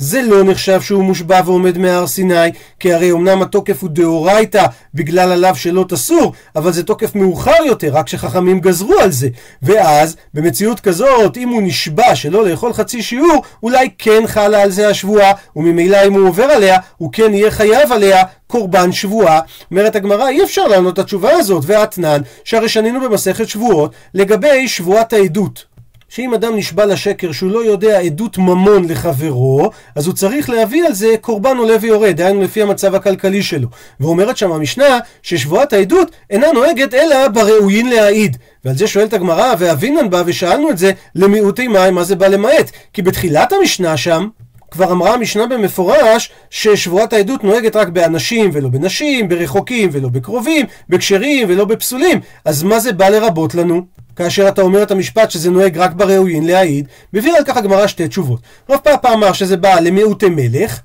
זה 0.00 0.22
לא 0.22 0.44
נחשב 0.44 0.80
שהוא 0.80 1.04
מושבע 1.04 1.40
ועומד 1.44 1.78
מהר 1.78 2.06
סיני, 2.06 2.34
כי 2.80 2.92
הרי 2.92 3.12
אמנם 3.12 3.42
התוקף 3.42 3.82
הוא 3.82 3.90
דאורייתא 3.90 4.66
בגלל 4.94 5.32
עליו 5.32 5.56
שלא 5.56 5.84
תסור, 5.88 6.32
אבל 6.56 6.72
זה 6.72 6.82
תוקף 6.82 7.14
מאוחר 7.14 7.64
יותר, 7.66 7.88
רק 7.92 8.08
שחכמים 8.08 8.60
גזרו 8.60 8.94
על 8.98 9.10
זה. 9.10 9.28
ואז, 9.62 10.16
במציאות 10.34 10.80
כזאת, 10.80 11.36
אם 11.36 11.48
הוא 11.48 11.62
נשבע 11.62 12.14
שלא 12.14 12.48
לאכול 12.48 12.72
חצי 12.72 13.02
שיעור, 13.02 13.42
אולי 13.62 13.88
כן 13.98 14.22
חלה 14.26 14.62
על 14.62 14.70
זה 14.70 14.88
השבועה, 14.88 15.32
וממילא 15.56 16.06
אם 16.06 16.12
הוא 16.12 16.28
עובר 16.28 16.44
עליה, 16.44 16.78
הוא 16.96 17.12
כן 17.12 17.34
יהיה 17.34 17.50
חייב 17.50 17.92
עליה 17.92 18.22
קורבן 18.46 18.92
שבועה. 18.92 19.40
אומרת 19.70 19.96
הגמרא, 19.96 20.28
אי 20.28 20.44
אפשר 20.44 20.66
לענות 20.66 20.94
את 20.94 20.98
התשובה 20.98 21.32
הזאת, 21.32 21.64
ואתנן, 21.66 22.20
שהרי 22.44 22.68
שנינו 22.68 23.00
במסכת 23.00 23.48
שבועות, 23.48 23.92
לגבי 24.14 24.68
שבועת 24.68 25.12
העדות. 25.12 25.69
שאם 26.10 26.34
אדם 26.34 26.56
נשבע 26.56 26.86
לשקר 26.86 27.32
שהוא 27.32 27.50
לא 27.50 27.64
יודע 27.64 27.98
עדות 27.98 28.38
ממון 28.38 28.88
לחברו, 28.88 29.70
אז 29.94 30.06
הוא 30.06 30.14
צריך 30.14 30.50
להביא 30.50 30.86
על 30.86 30.92
זה 30.92 31.14
קורבן 31.20 31.56
עולה 31.56 31.76
ויורד, 31.80 32.16
דהיינו 32.16 32.42
לפי 32.42 32.62
המצב 32.62 32.94
הכלכלי 32.94 33.42
שלו. 33.42 33.68
ואומרת 34.00 34.36
שם 34.36 34.52
המשנה 34.52 34.98
ששבועת 35.22 35.72
העדות 35.72 36.10
אינה 36.30 36.46
נוהגת 36.54 36.94
אלא 36.94 37.28
בראויין 37.28 37.88
להעיד. 37.88 38.36
ועל 38.64 38.76
זה 38.76 38.86
שואלת 38.86 39.12
הגמרא, 39.12 39.54
ואבינן 39.58 40.10
בא 40.10 40.22
ושאלנו 40.26 40.70
את 40.70 40.78
זה 40.78 40.92
למיעוטי 41.14 41.68
מים, 41.68 41.94
מה 41.94 42.04
זה 42.04 42.16
בא 42.16 42.26
למעט? 42.26 42.70
כי 42.92 43.02
בתחילת 43.02 43.52
המשנה 43.52 43.96
שם, 43.96 44.28
כבר 44.70 44.92
אמרה 44.92 45.14
המשנה 45.14 45.46
במפורש 45.46 46.30
ששבועת 46.50 47.12
העדות 47.12 47.44
נוהגת 47.44 47.76
רק 47.76 47.88
באנשים 47.88 48.50
ולא 48.52 48.68
בנשים, 48.68 49.28
ברחוקים 49.28 49.88
ולא 49.92 50.08
בקרובים, 50.08 50.66
בכשרים 50.88 51.48
ולא 51.50 51.64
בפסולים. 51.64 52.20
אז 52.44 52.62
מה 52.62 52.78
זה 52.78 52.92
בא 52.92 53.08
לרבות 53.08 53.54
לנו? 53.54 53.82
כאשר 54.16 54.48
אתה 54.48 54.62
אומר 54.62 54.82
את 54.82 54.90
המשפט 54.90 55.30
שזה 55.30 55.50
נוהג 55.50 55.78
רק 55.78 55.92
בראויין 55.92 56.46
להעיד, 56.46 56.88
מביא 57.12 57.36
על 57.36 57.44
כך 57.44 57.56
הגמרא 57.56 57.86
שתי 57.86 58.08
תשובות. 58.08 58.40
רב 58.70 58.78
פאפה 58.78 59.12
אמר 59.12 59.32
שזה 59.32 59.56
בא 59.56 59.80
למיעוטי 59.80 60.28
מלך, 60.28 60.80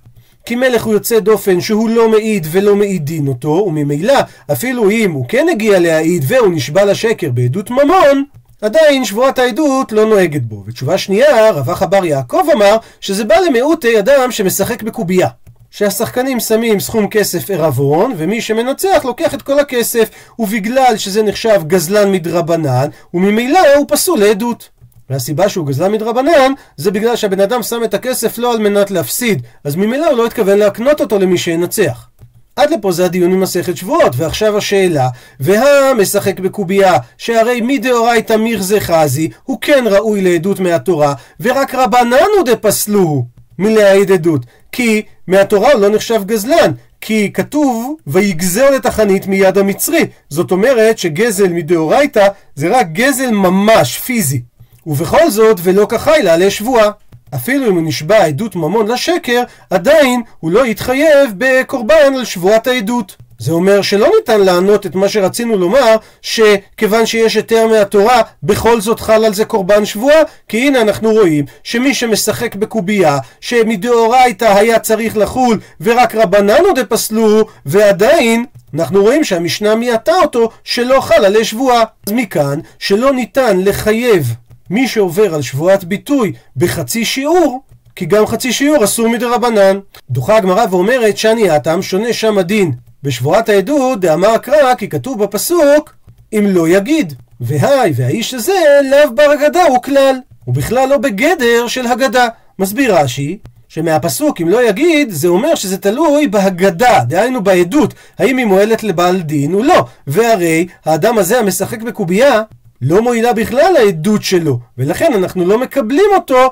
כי 0.46 0.56
מלך 0.56 0.84
הוא 0.84 0.94
יוצא 0.94 1.20
דופן 1.20 1.62
שהוא 1.62 1.90
לא 1.90 2.10
מעיד 2.10 2.48
ולא 2.52 2.76
מעידין 2.76 3.28
אותו, 3.28 3.66
וממילא 3.68 4.14
אפילו 4.52 4.90
אם 4.90 5.12
הוא 5.12 5.26
כן 5.28 5.48
הגיע 5.52 5.80
להעיד 5.80 6.24
והוא 6.28 6.54
נשבע 6.54 6.86
לשקר 6.86 7.30
בעדות 7.32 7.72
ממון, 7.72 8.24
עדיין 8.62 9.06
שבועת 9.06 9.40
העדות 9.40 9.92
לא 9.92 10.06
נוהגת 10.06 10.42
בו. 10.42 10.64
ותשובה 10.68 10.98
שנייה, 10.98 11.52
רווח 11.52 11.84
אבר 11.84 12.06
יעקב 12.06 12.44
אמר 12.54 12.78
שזה 13.02 13.24
בא 13.24 13.36
למיעוטי 13.36 14.00
אדם 14.00 14.32
שמשחק 14.32 14.84
בקובייה. 14.84 15.28
שהשחקנים 15.72 16.40
שמים 16.40 16.80
סכום 16.80 17.08
כסף 17.08 17.50
ערבון, 17.52 18.14
ומי 18.18 18.42
שמנצח 18.42 19.06
לוקח 19.06 19.34
את 19.34 19.42
כל 19.42 19.60
הכסף, 19.60 20.10
ובגלל 20.40 20.94
שזה 20.98 21.24
נחשב 21.24 21.62
גזלן 21.68 22.12
מדרבנן, 22.12 22.88
וממילא 23.14 23.60
הוא 23.78 23.86
פסול 23.90 24.20
לעדות. 24.20 24.70
והסיבה 25.10 25.50
שהוא 25.50 25.68
גזלן 25.68 25.92
מדרבנן, 25.92 26.54
זה 26.78 26.92
בגלל 26.92 27.16
שהבן 27.16 27.40
אדם 27.40 27.64
שם 27.64 27.84
את 27.84 27.94
הכסף 27.94 28.38
לא 28.38 28.54
על 28.54 28.60
מנת 28.60 28.92
להפסיד, 28.92 29.42
אז 29.64 29.76
ממילא 29.76 30.10
הוא 30.10 30.18
לא 30.18 30.26
התכוון 30.26 30.58
להקנות 30.58 31.02
אותו 31.02 31.20
למי 31.20 31.38
שינצח. 31.38 32.08
עד 32.56 32.72
לפה 32.72 32.92
זה 32.92 33.06
הדיון 33.06 33.32
ממסכת 33.32 33.78
שבועות, 33.78 34.14
ועכשיו 34.18 34.58
השאלה, 34.58 35.10
והמשחק 35.40 36.40
בקובייה, 36.40 36.98
שהרי 37.18 37.62
מדאורייתא 37.62 38.34
מירזה 38.34 38.80
חזי, 38.80 39.30
הוא 39.44 39.58
כן 39.62 39.86
ראוי 39.88 40.22
לעדות 40.22 40.60
מהתורה, 40.60 41.14
ורק 41.40 41.76
רבננו 41.76 42.44
דפסלוהו 42.46 43.26
מלהעיד 43.60 44.12
עדות, 44.12 44.46
כי 44.72 45.02
מהתורה 45.28 45.72
הוא 45.72 45.82
לא 45.82 45.90
נחשב 45.90 46.22
גזלן, 46.26 46.72
כי 47.02 47.32
כתוב 47.34 47.96
ויגזל 48.08 48.76
את 48.76 48.86
החנית 48.86 49.28
מיד 49.28 49.58
המצרי, 49.58 50.06
זאת 50.30 50.52
אומרת 50.52 50.98
שגזל 50.98 51.48
מדאורייתא 51.48 52.28
זה 52.56 52.78
רק 52.80 52.88
גזל 52.92 53.32
ממש 53.32 53.98
פיזי, 53.98 54.42
ובכל 54.88 55.30
זאת 55.30 55.60
ולא 55.64 55.86
כחילה 55.90 56.34
עלי 56.34 56.52
שבועה. 56.52 56.90
אפילו 57.36 57.70
אם 57.70 57.76
הוא 57.76 57.84
נשבע 57.86 58.26
עדות 58.26 58.56
ממון 58.56 58.92
לשקר, 58.92 59.44
עדיין 59.70 60.22
הוא 60.40 60.52
לא 60.52 60.66
יתחייב 60.66 61.32
בקורבן 61.38 62.14
על 62.16 62.26
שבועת 62.26 62.68
העדות. 62.68 63.16
זה 63.40 63.52
אומר 63.52 63.82
שלא 63.82 64.10
ניתן 64.20 64.42
לענות 64.42 64.86
את 64.86 64.96
מה 64.96 65.10
שרצינו 65.10 65.58
לומר, 65.58 65.96
שכיוון 66.22 67.06
שיש 67.06 67.36
היתר 67.36 67.68
מהתורה, 67.68 68.22
בכל 68.44 68.82
זאת 68.82 69.00
חל 69.00 69.26
על 69.26 69.34
זה 69.34 69.46
קורבן 69.46 69.86
שבועה, 69.86 70.22
כי 70.48 70.58
הנה 70.68 70.82
אנחנו 70.82 71.12
רואים 71.12 71.46
שמי 71.64 71.94
שמשחק 71.94 72.56
בקובייה, 72.56 73.18
שמדאורייתא 73.42 74.46
היה 74.46 74.80
צריך 74.80 75.18
לחול, 75.18 75.60
ורק 75.82 76.16
רבננו 76.16 76.74
דפסלו, 76.76 77.46
ועדיין 77.66 78.46
אנחנו 78.74 79.02
רואים 79.02 79.24
שהמשנה 79.24 79.76
מיעטה 79.76 80.16
אותו 80.22 80.50
שלא 80.64 81.02
חל 81.02 81.26
עלי 81.26 81.46
שבועה. 81.46 81.84
אז 82.08 82.14
מכאן 82.14 82.60
שלא 82.80 83.14
ניתן 83.14 83.60
לחייב 83.62 84.34
מי 84.70 84.88
שעובר 84.88 85.36
על 85.36 85.42
שבועת 85.42 85.84
ביטוי 85.84 86.34
בחצי 86.58 87.06
שיעור, 87.06 87.62
כי 87.96 88.06
גם 88.06 88.26
חצי 88.26 88.54
שיעור 88.54 88.84
אסור 88.84 89.10
מדי 89.10 89.26
רבנן. 89.26 89.80
דוחה 90.10 90.38
הגמרא 90.38 90.66
ואומרת 90.72 91.18
שאני 91.18 91.50
הטעם 91.50 91.82
שונה 91.82 92.14
שם 92.14 92.38
הדין. 92.38 92.72
בשבועת 93.04 93.50
העדות 93.50 94.00
דאמר 94.00 94.38
קרא 94.38 94.76
כי 94.76 94.90
כתוב 94.90 95.24
בפסוק 95.24 95.94
אם 96.34 96.46
לא 96.48 96.68
יגיד. 96.68 97.14
והי 97.42 97.92
והאיש 97.96 98.34
הזה 98.34 98.54
לאו 98.92 99.16
בר 99.16 99.34
אגדה 99.34 99.64
הוא 99.64 99.82
כלל. 99.82 100.16
הוא 100.46 100.56
בכלל 100.56 100.90
לא 100.90 100.98
בגדר 100.98 101.68
של 101.68 101.88
הגדה. 101.88 102.28
מסביר 102.60 102.98
רש"י 102.98 103.38
שמהפסוק 103.70 104.42
אם 104.42 104.50
לא 104.50 104.70
יגיד 104.70 105.10
זה 105.12 105.28
אומר 105.28 105.56
שזה 105.56 105.78
תלוי 105.78 106.28
בהגדה, 106.28 107.00
דהיינו 107.08 107.44
בעדות, 107.44 107.94
האם 108.18 108.38
היא 108.38 108.46
מועלת 108.46 108.84
לבעל 108.84 109.22
דין 109.22 109.54
או 109.54 109.64
לא. 109.64 109.86
והרי 110.08 110.68
האדם 110.86 111.18
הזה 111.18 111.40
המשחק 111.40 111.82
בקובייה 111.82 112.42
לא 112.82 113.02
מועילה 113.02 113.34
בכלל 113.34 113.76
העדות 113.78 114.24
שלו, 114.24 114.60
ולכן 114.78 115.14
אנחנו 115.14 115.46
לא 115.46 115.60
מקבלים 115.60 116.10
אותו 116.16 116.50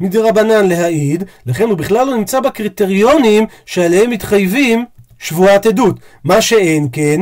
מדי 0.00 0.18
רבנן 0.18 0.68
להעיד, 0.68 1.24
לכן 1.46 1.64
הוא 1.64 1.78
בכלל 1.78 2.06
לא 2.06 2.16
נמצא 2.16 2.40
בקריטריונים 2.40 3.46
שעליהם 3.66 4.10
מתחייבים 4.10 4.84
שבועת 5.18 5.66
עדות. 5.66 5.96
מה 6.24 6.40
שאין 6.40 6.88
כן, 6.92 7.20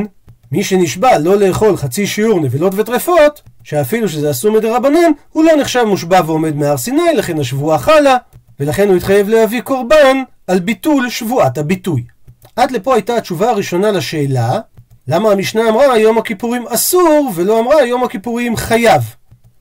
מי 0.51 0.63
שנשבע 0.63 1.17
לא 1.17 1.37
לאכול 1.37 1.77
חצי 1.77 2.07
שיעור 2.07 2.39
נבילות 2.39 2.73
וטרפות, 2.75 3.41
שאפילו 3.63 4.09
שזה 4.09 4.31
אסור 4.31 4.51
מדי 4.51 4.69
רבנן, 4.69 5.11
הוא 5.29 5.43
לא 5.43 5.51
נחשב 5.55 5.83
מושבע 5.83 6.21
ועומד 6.25 6.55
מהר 6.55 6.77
סיני, 6.77 7.13
לכן 7.15 7.39
השבועה 7.39 7.77
חלה, 7.77 8.17
ולכן 8.59 8.87
הוא 8.87 8.95
התחייב 8.95 9.29
להביא 9.29 9.61
קורבן 9.61 10.17
על 10.47 10.59
ביטול 10.59 11.09
שבועת 11.09 11.57
הביטוי. 11.57 12.03
עד 12.55 12.71
לפה 12.71 12.95
הייתה 12.95 13.15
התשובה 13.15 13.49
הראשונה 13.49 13.91
לשאלה, 13.91 14.59
למה 15.09 15.31
המשנה 15.31 15.69
אמרה 15.69 15.97
יום 15.97 16.17
הכיפורים 16.17 16.67
אסור, 16.67 17.31
ולא 17.35 17.59
אמרה 17.59 17.85
יום 17.85 18.03
הכיפורים 18.03 18.55
חייב? 18.55 19.01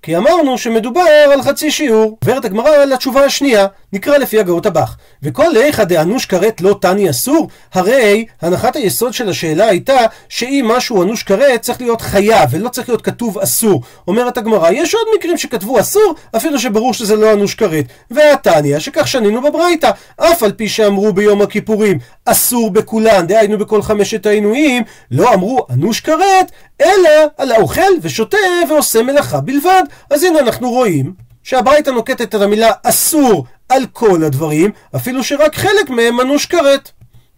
כי 0.02 0.16
אמרנו 0.16 0.58
שמדובר 0.58 1.00
על 1.32 1.42
חצי 1.42 1.70
שיעור. 1.70 2.18
עוברת 2.24 2.44
הגמרא 2.44 2.84
לתשובה 2.84 3.24
השנייה, 3.24 3.66
נקרא 3.92 4.16
לפי 4.16 4.40
הגאות 4.40 4.66
הבך. 4.66 4.96
וכל 5.22 5.56
איכא 5.56 5.84
דאנוש 5.84 6.26
כרת 6.26 6.60
לא 6.60 6.78
תני 6.80 7.10
אסור, 7.10 7.48
הרי 7.74 8.24
הנחת 8.42 8.76
היסוד 8.76 9.14
של 9.14 9.28
השאלה 9.28 9.66
הייתה 9.66 9.96
שאם 10.28 10.70
משהו 10.76 11.02
אנוש 11.02 11.22
כרת 11.22 11.60
צריך 11.60 11.80
להיות 11.80 12.00
חייב 12.00 12.48
ולא 12.50 12.68
צריך 12.68 12.88
להיות 12.88 13.02
כתוב 13.02 13.38
אסור. 13.38 13.82
אומרת 14.08 14.38
הגמרא, 14.38 14.70
יש 14.70 14.94
עוד 14.94 15.06
מקרים 15.18 15.38
שכתבו 15.38 15.80
אסור, 15.80 16.14
אפילו 16.36 16.58
שברור 16.58 16.94
שזה 16.94 17.16
לא 17.16 17.32
אנוש 17.32 17.54
כרת. 17.54 17.84
והתניא, 18.10 18.78
שכך 18.78 19.08
שנינו 19.08 19.42
בברייתא, 19.42 19.90
אף 20.16 20.42
על 20.42 20.52
פי 20.52 20.68
שאמרו 20.68 21.12
ביום 21.12 21.42
הכיפורים 21.42 21.98
אסור 22.24 22.70
בכולן, 22.70 23.26
דהיינו 23.26 23.58
בכל 23.58 23.82
חמשת 23.82 24.26
העינויים, 24.26 24.82
לא 25.10 25.34
אמרו 25.34 25.66
אנוש 25.70 26.00
כרת, 26.00 26.52
אלא 26.80 27.10
על 27.36 27.52
האוכל 27.52 27.92
ושותה 28.02 28.36
ועושה 28.68 29.02
מלאכה 29.02 29.40
בלבד. 29.40 29.82
אז 30.10 30.22
הנה 30.22 30.38
אנחנו 30.38 30.70
רואים 30.70 31.12
שהברייתא 31.42 31.90
נוקטת 31.90 32.34
את 32.34 32.34
המילה 32.34 32.70
אסור 32.82 33.44
על 33.68 33.86
כל 33.92 34.24
הדברים, 34.24 34.70
אפילו 34.96 35.24
שרק 35.24 35.54
חלק 35.54 35.90
מהם 35.90 36.20
אנוש 36.20 36.46
כרת. 36.46 36.90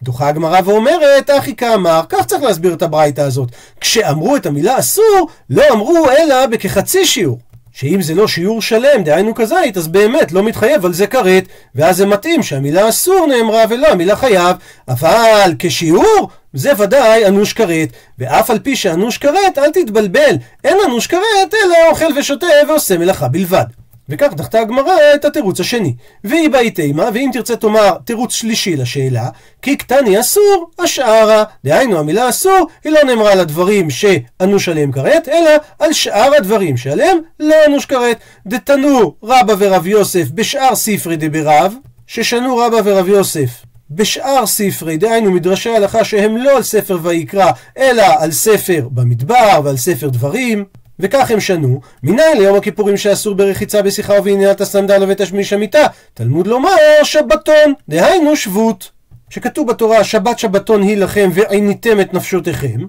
דוחה 0.03 0.27
הגמרא 0.27 0.59
ואומרת, 0.65 1.29
אחי 1.29 1.55
כאמר, 1.55 2.01
כך 2.09 2.25
צריך 2.25 2.43
להסביר 2.43 2.73
את 2.73 2.81
הברייתא 2.81 3.21
הזאת. 3.21 3.49
כשאמרו 3.81 4.35
את 4.35 4.45
המילה 4.45 4.79
אסור, 4.79 5.29
לא 5.49 5.63
אמרו 5.71 6.07
אלא 6.09 6.45
בכחצי 6.45 7.05
שיעור. 7.05 7.39
שאם 7.73 8.01
זה 8.01 8.15
לא 8.15 8.27
שיעור 8.27 8.61
שלם, 8.61 9.03
דהיינו 9.03 9.35
כזית, 9.35 9.77
אז 9.77 9.87
באמת 9.87 10.31
לא 10.31 10.43
מתחייב 10.43 10.85
על 10.85 10.93
זה 10.93 11.07
כרת, 11.07 11.43
ואז 11.75 11.97
זה 11.97 12.05
מתאים 12.05 12.43
שהמילה 12.43 12.89
אסור 12.89 13.27
נאמרה 13.27 13.63
ולא 13.69 13.87
המילה 13.87 14.15
חייב, 14.15 14.55
אבל 14.87 15.53
כשיעור, 15.59 16.29
זה 16.53 16.71
ודאי 16.77 17.27
אנוש 17.27 17.53
כרת, 17.53 17.89
ואף 18.19 18.49
על 18.49 18.59
פי 18.59 18.75
שאנוש 18.75 19.17
כרת, 19.17 19.57
אל 19.57 19.71
תתבלבל, 19.71 20.35
אין 20.63 20.77
אנוש 20.87 21.07
כרת, 21.07 21.53
אלא 21.53 21.75
אוכל 21.89 22.17
ושותה 22.17 22.47
ועושה 22.67 22.97
מלאכה 22.97 23.27
בלבד. 23.27 23.65
וכך 24.09 24.33
דחתה 24.33 24.59
הגמרא 24.59 24.93
את 25.15 25.25
התירוץ 25.25 25.59
השני. 25.59 25.95
והיא 26.23 26.49
באי 26.49 26.71
תימה, 26.71 27.09
ואם 27.13 27.29
תרצה 27.33 27.55
תאמר 27.55 27.97
תירוץ 28.05 28.33
שלישי 28.33 28.75
לשאלה, 28.75 29.29
כי 29.61 29.75
קטני 29.75 30.19
אסור, 30.19 30.71
השערה. 30.79 31.43
דהיינו, 31.63 31.99
המילה 31.99 32.29
אסור, 32.29 32.67
היא 32.83 32.91
לא 32.93 33.03
נאמרה 33.03 33.31
על 33.31 33.39
הדברים 33.39 33.89
שאנוש 33.89 34.69
עליהם 34.69 34.91
כרת, 34.91 35.29
אלא 35.29 35.51
על 35.79 35.93
שאר 35.93 36.35
הדברים 36.37 36.77
שעליהם 36.77 37.17
לא 37.39 37.55
אנוש 37.67 37.85
כרת. 37.85 38.17
דתנו 38.47 39.15
רבא 39.23 39.53
ורב 39.57 39.87
יוסף 39.87 40.27
בשאר 40.33 40.75
ספרי 40.75 41.15
דברב, 41.17 41.73
ששנו 42.07 42.57
רבא 42.57 42.77
ורב 42.83 43.07
יוסף 43.07 43.49
בשאר 43.91 44.45
ספרי, 44.45 44.97
דהיינו 44.97 45.31
מדרשי 45.31 45.69
הלכה 45.69 46.03
שהם 46.03 46.37
לא 46.37 46.57
על 46.57 46.63
ספר 46.63 46.97
ויקרא, 47.01 47.51
אלא 47.77 48.03
על 48.19 48.31
ספר 48.31 48.87
במדבר 48.91 49.61
ועל 49.63 49.77
ספר 49.77 50.09
דברים. 50.09 50.65
וכך 51.01 51.31
הם 51.31 51.39
שנו, 51.39 51.81
מניין 52.03 52.37
ליום 52.37 52.57
הכיפורים 52.57 52.97
שאסור 52.97 53.35
ברחיצה 53.35 53.81
בשיחה 53.81 54.13
ובעניינת 54.19 54.61
הסנדל 54.61 55.03
ובתשמיש 55.03 55.53
המיטה, 55.53 55.87
תלמוד 56.13 56.47
לומר 56.47 56.71
שבתון, 57.03 57.73
דהיינו 57.89 58.35
שבות. 58.35 58.91
שכתוב 59.29 59.67
בתורה 59.67 60.03
שבת 60.03 60.39
שבתון 60.39 60.81
היא 60.81 60.97
לכם 60.97 61.29
ועיניתם 61.33 62.01
את 62.01 62.13
נפשותיכם, 62.13 62.79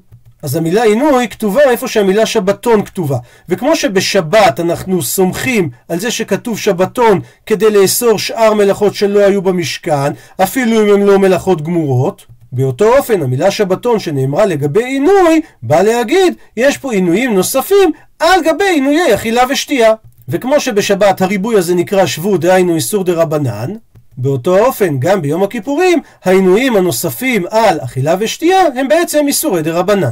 אז 0.42 0.56
המילה 0.56 0.82
עינוי 0.82 1.28
כתובה 1.28 1.62
איפה 1.62 1.88
שהמילה 1.88 2.26
שבתון 2.26 2.84
כתובה. 2.84 3.18
וכמו 3.48 3.76
שבשבת 3.76 4.60
אנחנו 4.60 5.02
סומכים 5.02 5.70
על 5.88 5.98
זה 5.98 6.10
שכתוב 6.10 6.58
שבתון 6.58 7.20
כדי 7.46 7.70
לאסור 7.70 8.18
שאר 8.18 8.54
מלאכות 8.54 8.94
שלא 8.94 9.20
היו 9.20 9.42
במשכן, 9.42 10.12
אפילו 10.42 10.82
אם 10.82 10.94
הן 10.94 11.02
לא 11.02 11.18
מלאכות 11.18 11.62
גמורות, 11.62 12.26
באותו 12.52 12.96
אופן 12.96 13.22
המילה 13.22 13.50
שבתון 13.50 13.98
שנאמרה 13.98 14.46
לגבי 14.46 14.84
עינוי, 14.84 15.40
בא 15.62 15.82
להגיד, 15.82 16.34
יש 16.56 16.78
פה 16.78 16.92
עינויים 16.92 17.34
נוספים 17.34 17.92
על 18.18 18.40
גבי 18.44 18.64
עינויי 18.64 19.14
אכילה 19.14 19.42
ושתייה. 19.48 19.94
וכמו 20.28 20.60
שבשבת 20.60 21.20
הריבוי 21.22 21.58
הזה 21.58 21.74
נקרא 21.74 22.06
שבות, 22.06 22.40
דהיינו 22.40 22.74
איסור 22.74 23.04
דה 23.04 23.12
רבנן, 23.12 23.72
באותו 24.16 24.58
אופן, 24.58 24.98
גם 24.98 25.22
ביום 25.22 25.42
הכיפורים, 25.42 26.00
העינויים 26.24 26.76
הנוספים 26.76 27.44
על 27.50 27.80
אכילה 27.80 28.14
ושתייה 28.18 28.60
הם 28.76 28.88
בעצם 28.88 29.24
איסורי 29.28 29.62
דה 29.62 29.72
רבנן. 29.72 30.10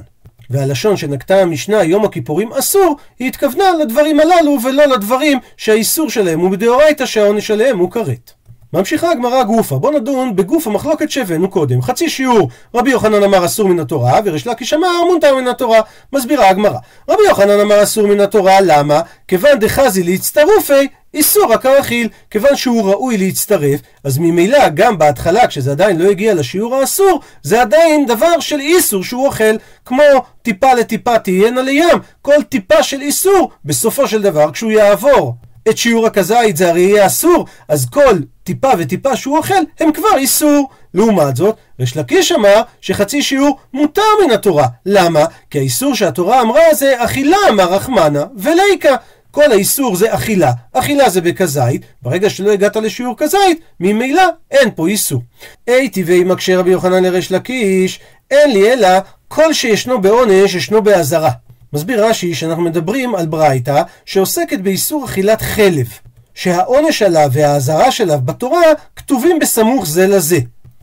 והלשון 0.50 0.96
שנקטה 0.96 1.34
המשנה 1.34 1.82
יום 1.82 2.04
הכיפורים 2.04 2.52
אסור, 2.52 2.96
היא 3.18 3.28
התכוונה 3.28 3.64
לדברים 3.82 4.20
הללו 4.20 4.58
ולא 4.64 4.84
לדברים 4.84 5.38
שהאיסור 5.56 6.10
שלהם 6.10 6.40
הוא 6.40 6.50
בדאורייתא 6.50 7.06
שהעונש 7.06 7.50
עליהם 7.50 7.78
הוא 7.78 7.90
כרת. 7.90 8.32
ממשיכה 8.72 9.10
הגמרא 9.10 9.42
גופה, 9.42 9.78
בוא 9.78 9.92
נדון 9.92 10.36
בגוף 10.36 10.66
המחלוקת 10.66 11.10
שהבאנו 11.10 11.50
קודם. 11.50 11.82
חצי 11.82 12.10
שיעור, 12.10 12.48
רבי 12.74 12.90
יוחנן 12.90 13.22
אמר 13.22 13.44
אסור 13.44 13.68
מן 13.68 13.80
התורה, 13.80 14.20
וריש 14.24 14.46
לקיש 14.46 14.72
אמר 14.72 15.04
מונטר 15.06 15.34
מן 15.34 15.48
התורה. 15.48 15.80
מסבירה 16.12 16.48
הגמרא. 16.48 16.78
רבי 17.08 17.22
יוחנן 17.28 17.60
אמר 17.60 17.82
אסור 17.82 18.06
מן 18.06 18.20
התורה, 18.20 18.60
למה? 18.60 19.00
כיוון 19.28 19.58
דחזי 19.58 20.02
להצטרופי, 20.02 20.88
איסור 21.14 21.52
הכרחיל, 21.52 22.08
כיוון 22.30 22.56
שהוא 22.56 22.90
ראוי 22.90 23.18
להצטרף, 23.18 23.80
אז 24.04 24.18
ממילא 24.18 24.68
גם 24.68 24.98
בהתחלה, 24.98 25.46
כשזה 25.46 25.70
עדיין 25.70 25.98
לא 25.98 26.10
הגיע 26.10 26.34
לשיעור 26.34 26.76
האסור, 26.76 27.20
זה 27.42 27.62
עדיין 27.62 28.06
דבר 28.06 28.40
של 28.40 28.60
איסור 28.60 29.04
שהוא 29.04 29.26
אוכל, 29.26 29.56
כמו 29.84 30.02
טיפה 30.42 30.74
לטיפה 30.74 31.18
תהיינה 31.18 31.62
לים, 31.62 31.98
כל 32.22 32.42
טיפה 32.48 32.82
של 32.82 33.00
איסור, 33.00 33.50
בסופו 33.64 34.08
של 34.08 34.22
דבר, 34.22 34.52
כשהוא 34.52 34.72
יעבור 34.72 35.34
את 35.68 35.78
שיעור 35.78 36.06
הכזית 36.06 36.56
זה 36.56 36.68
הרי 36.68 36.80
יהיה 36.80 37.06
אסור, 37.06 37.46
אז 37.68 37.86
כל 37.90 38.18
טיפה 38.44 38.70
וטיפה 38.78 39.16
שהוא 39.16 39.36
אוכל 39.36 39.54
הם 39.80 39.92
כבר 39.92 40.16
איסור. 40.16 40.68
לעומת 40.94 41.36
זאת, 41.36 41.56
ריש 41.80 41.96
לקיש 41.96 42.32
אמר 42.32 42.62
שחצי 42.80 43.22
שיעור 43.22 43.58
מותר 43.72 44.02
מן 44.24 44.30
התורה. 44.30 44.66
למה? 44.86 45.24
כי 45.50 45.58
האיסור 45.58 45.94
שהתורה 45.94 46.40
אמרה 46.40 46.74
זה 46.74 47.04
אכילה 47.04 47.36
אמר 47.50 47.72
רחמנה 47.72 48.24
וליקה. 48.36 48.96
כל 49.30 49.52
האיסור 49.52 49.96
זה 49.96 50.14
אכילה, 50.14 50.52
אכילה 50.72 51.08
זה 51.08 51.20
בכזית, 51.20 51.82
ברגע 52.02 52.30
שלא 52.30 52.50
הגעת 52.50 52.76
לשיעור 52.76 53.14
כזית, 53.16 53.60
ממילא 53.80 54.22
אין 54.50 54.68
פה 54.74 54.88
איסור. 54.88 55.22
אי 55.68 55.88
טבעי 55.88 56.24
מקשה 56.24 56.58
רבי 56.58 56.70
יוחנן 56.70 57.04
לריש 57.04 57.32
לקיש, 57.32 58.00
אין 58.30 58.50
לי 58.50 58.72
אלא 58.72 58.88
כל 59.28 59.52
שישנו 59.52 60.00
בעונש 60.00 60.54
ישנו 60.54 60.82
באזהרה. 60.82 61.30
מסביר 61.72 62.06
רש"י 62.06 62.34
שאנחנו 62.34 62.62
מדברים 62.62 63.14
על 63.14 63.26
ברייתא 63.26 63.82
שעוסקת 64.04 64.58
באיסור 64.58 65.04
אכילת 65.04 65.42
חלב, 65.42 65.88
שהעונש 66.34 67.02
עליו 67.02 67.28
והאזהרה 67.32 67.90
שלו 67.90 68.20
בתורה 68.24 68.62
כתובים 68.96 69.38
בסמוך 69.38 69.86
זה 69.86 70.06
לזה. 70.06 70.38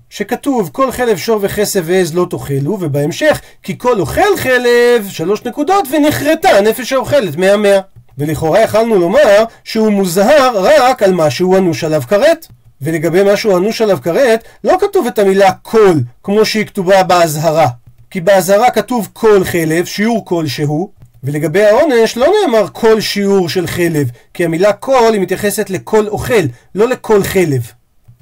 שכתוב 0.10 0.70
כל 0.74 0.92
חלב 0.92 1.18
שור 1.18 1.40
וכסף 1.42 1.82
ועז 1.84 2.16
לא 2.16 2.28
תאכלו, 2.30 2.78
ובהמשך 2.80 3.42
כי 3.64 3.78
כל 3.78 4.00
אוכל 4.00 4.38
חלב, 4.38 5.08
שלוש 5.10 5.46
נקודות, 5.46 5.88
ונכרתה 5.92 6.50
הנפש 6.50 6.94
האוכלת 6.94 7.36
מאה 7.36 7.58
מאה. 7.58 7.80
ולכאורה 8.18 8.62
יכלנו 8.62 8.96
לומר 8.96 9.44
שהוא 9.64 9.90
מוזהר 9.90 10.52
רק 10.56 11.04
על 11.04 11.14
מה 11.14 11.30
שהוא 11.30 11.58
אנוש 11.58 11.84
עליו 11.84 12.02
כרת. 12.02 12.48
ולגבי 12.82 13.24
מה 13.24 13.38
שהוא 13.38 13.58
אנוש 13.58 13.82
עליו 13.82 13.98
כרת, 14.04 14.44
לא 14.64 14.78
כתוב 14.80 15.08
את 15.08 15.20
המילה 15.20 15.52
כל, 15.52 15.94
כמו 16.24 16.46
שהיא 16.46 16.66
כתובה 16.66 17.04
באזהרה. 17.04 17.68
כי 18.12 18.22
באזהרה 18.22 18.72
כתוב 18.72 19.10
כל 19.14 19.44
חלב, 19.44 19.86
שיעור 19.86 20.26
כלשהו, 20.26 20.92
ולגבי 21.24 21.64
העונש 21.64 22.18
לא 22.18 22.28
נאמר 22.42 22.68
כל 22.72 23.02
שיעור 23.02 23.50
של 23.50 23.68
חלב, 23.68 24.10
כי 24.34 24.46
המילה 24.46 24.74
כל 24.74 25.10
היא 25.14 25.22
מתייחסת 25.22 25.70
לכל 25.70 26.08
אוכל, 26.08 26.44
לא 26.76 26.88
לכל 26.88 27.24
חלב. 27.24 27.72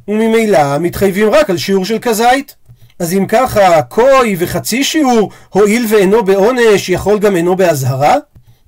וממילא 0.08 0.78
מתחייבים 0.78 1.30
רק 1.30 1.50
על 1.50 1.58
שיעור 1.58 1.86
של 1.86 2.00
כזית. 2.00 2.56
אז 3.00 3.14
אם 3.14 3.26
ככה, 3.28 3.82
קוי 3.82 4.36
וחצי 4.40 4.84
שיעור, 4.84 5.32
הואיל 5.50 5.86
ואינו 5.90 6.24
בעונש, 6.24 6.90
יכול 6.90 7.20
גם 7.20 7.36
אינו 7.36 7.56
באזהרה? 7.56 8.16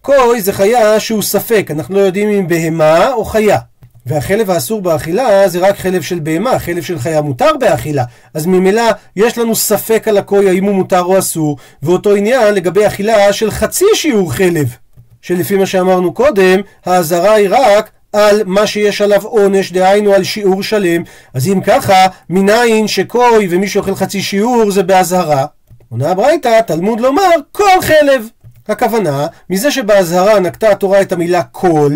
קוי 0.01 0.41
זה 0.41 0.53
חיה 0.53 1.00
שהוא 1.00 1.21
ספק, 1.21 1.67
אנחנו 1.71 1.95
לא 1.95 2.00
יודעים 2.00 2.29
אם 2.29 2.47
בהמה 2.47 3.13
או 3.13 3.25
חיה. 3.25 3.57
והחלב 4.07 4.51
האסור 4.51 4.81
באכילה 4.81 5.47
זה 5.47 5.59
רק 5.59 5.77
חלב 5.77 6.01
של 6.01 6.19
בהמה, 6.19 6.59
חלב 6.59 6.83
של 6.83 6.99
חיה 6.99 7.21
מותר 7.21 7.57
באכילה. 7.59 8.03
אז 8.33 8.45
ממילא 8.45 8.83
יש 9.15 9.37
לנו 9.37 9.55
ספק 9.55 10.07
על 10.07 10.17
הקוי 10.17 10.49
האם 10.49 10.63
הוא 10.63 10.75
מותר 10.75 11.01
או 11.01 11.19
אסור, 11.19 11.57
ואותו 11.83 12.15
עניין 12.15 12.53
לגבי 12.53 12.87
אכילה 12.87 13.33
של 13.33 13.51
חצי 13.51 13.85
שיעור 13.93 14.33
חלב. 14.33 14.67
שלפי 15.21 15.55
מה 15.55 15.65
שאמרנו 15.65 16.13
קודם, 16.13 16.61
האזהרה 16.85 17.33
היא 17.33 17.49
רק 17.51 17.89
על 18.13 18.41
מה 18.45 18.67
שיש 18.67 19.01
עליו 19.01 19.25
עונש, 19.25 19.71
דהיינו 19.71 20.13
על 20.13 20.23
שיעור 20.23 20.63
שלם. 20.63 21.03
אז 21.33 21.47
אם 21.47 21.61
ככה, 21.61 22.05
מניין 22.29 22.87
שקוי 22.87 23.47
ומי 23.49 23.67
שאוכל 23.67 23.95
חצי 23.95 24.21
שיעור 24.21 24.71
זה 24.71 24.83
באזהרה. 24.83 25.45
עונה 25.89 26.11
הברייתא, 26.11 26.61
תלמוד 26.61 26.99
לומר 26.99 27.29
כל 27.51 27.81
חלב. 27.81 28.27
הכוונה, 28.67 29.27
מזה 29.49 29.71
שבאזהרה 29.71 30.39
נקטה 30.39 30.71
התורה 30.71 31.01
את 31.01 31.11
המילה 31.11 31.43
כל, 31.43 31.91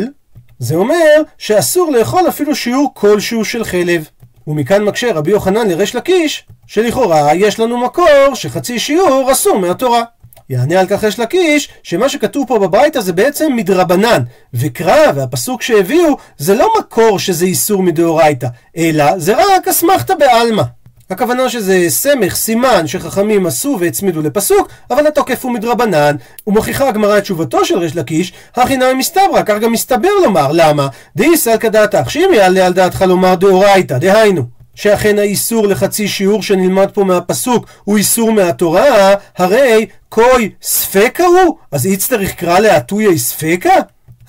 זה 0.61 0.75
אומר 0.75 1.21
שאסור 1.37 1.91
לאכול 1.91 2.27
אפילו 2.27 2.55
שיעור 2.55 2.91
כלשהו 2.93 3.45
של 3.45 3.63
חלב. 3.63 4.07
ומכאן 4.47 4.83
מקשה 4.83 5.13
רבי 5.13 5.31
יוחנן 5.31 5.67
לריש 5.67 5.95
לקיש, 5.95 6.43
שלכאורה 6.67 7.35
יש 7.35 7.59
לנו 7.59 7.77
מקור 7.77 8.33
שחצי 8.33 8.79
שיעור 8.79 9.31
אסור 9.31 9.59
מהתורה. 9.59 10.03
יענה 10.49 10.79
על 10.79 10.87
כך 10.87 11.03
יש 11.03 11.19
לקיש, 11.19 11.69
שמה 11.83 12.09
שכתוב 12.09 12.47
פה 12.47 12.59
בברייתא 12.59 13.01
זה 13.01 13.13
בעצם 13.13 13.53
מדרבנן, 13.55 14.23
וקרא 14.53 15.11
והפסוק 15.15 15.61
שהביאו 15.61 16.17
זה 16.37 16.55
לא 16.55 16.73
מקור 16.79 17.19
שזה 17.19 17.45
איסור 17.45 17.83
מדאורייתא, 17.83 18.47
אלא 18.77 19.19
זה 19.19 19.33
רק 19.37 19.67
אסמכתא 19.67 20.13
בעלמא. 20.15 20.63
הכוונה 21.11 21.49
שזה 21.49 21.85
סמך, 21.89 22.35
סימן 22.35 22.87
שחכמים 22.87 23.45
עשו 23.45 23.77
והצמידו 23.79 24.21
לפסוק, 24.21 24.67
אבל 24.91 25.07
התוקף 25.07 25.45
הוא 25.45 25.51
מדרבנן. 25.51 26.15
ומוכיחה 26.47 26.87
הגמרא 26.87 27.17
את 27.17 27.23
תשובתו 27.23 27.65
של 27.65 27.77
ריש 27.77 27.95
לקיש, 27.95 28.33
הכי 28.55 28.77
נמי 28.77 28.93
מסתברא, 28.93 29.41
כך 29.45 29.57
גם 29.61 29.71
מסתבר 29.71 30.09
לומר, 30.23 30.51
למה? 30.51 30.87
דאיסא 31.15 31.57
כדעתך, 31.57 32.11
שאם 32.11 32.29
יעלה 32.33 32.65
על 32.65 32.73
דעתך 32.73 33.01
לומר 33.01 33.35
דאורייתא, 33.35 33.97
דהיינו. 33.97 34.43
שאכן 34.75 35.19
האיסור 35.19 35.67
לחצי 35.67 36.07
שיעור 36.07 36.43
שנלמד 36.43 36.89
פה 36.93 37.03
מהפסוק 37.03 37.65
הוא 37.83 37.97
איסור 37.97 38.31
מהתורה, 38.31 39.13
הרי 39.37 39.85
קוי 40.09 40.51
ספקה 40.61 41.23
הוא? 41.25 41.57
אז 41.71 41.85
יצטרך 41.85 42.33
קרא 42.33 42.59
להטויה 42.59 43.17
ספקה? 43.17 43.75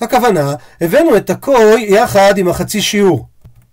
הכוונה, 0.01 0.53
הבאנו 0.81 1.17
את 1.17 1.29
הקוי 1.29 1.85
יחד 1.89 2.37
עם 2.37 2.47
החצי 2.47 2.81
שיעור. 2.81 3.25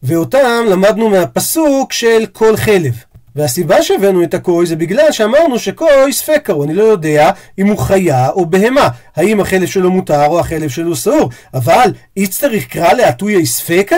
ואותם 0.03 0.65
למדנו 0.69 1.09
מהפסוק 1.09 1.93
של 1.93 2.27
כל 2.33 2.57
חלב. 2.57 2.95
והסיבה 3.37 3.83
שהבאנו 3.83 4.23
את 4.23 4.35
הקוי 4.35 4.67
זה 4.67 4.77
בגלל 4.77 5.13
שאמרנו 5.13 5.59
שקוי 5.59 6.13
ספקה 6.13 6.53
הוא, 6.53 6.65
אני 6.65 6.75
לא 6.75 6.83
יודע 6.83 7.31
אם 7.59 7.67
הוא 7.67 7.79
חיה 7.79 8.31
או 8.31 8.47
בהמה, 8.47 8.89
האם 9.17 9.41
החלב 9.41 9.67
שלו 9.67 9.91
מותר 9.91 10.27
או 10.27 10.41
החלב 10.41 10.69
שלו 10.69 10.97
סעור, 10.97 11.31
אבל 11.55 11.93
יצטרך 12.17 12.67
קרא 12.67 12.93
להטויה 12.93 13.47
ספקה? 13.47 13.97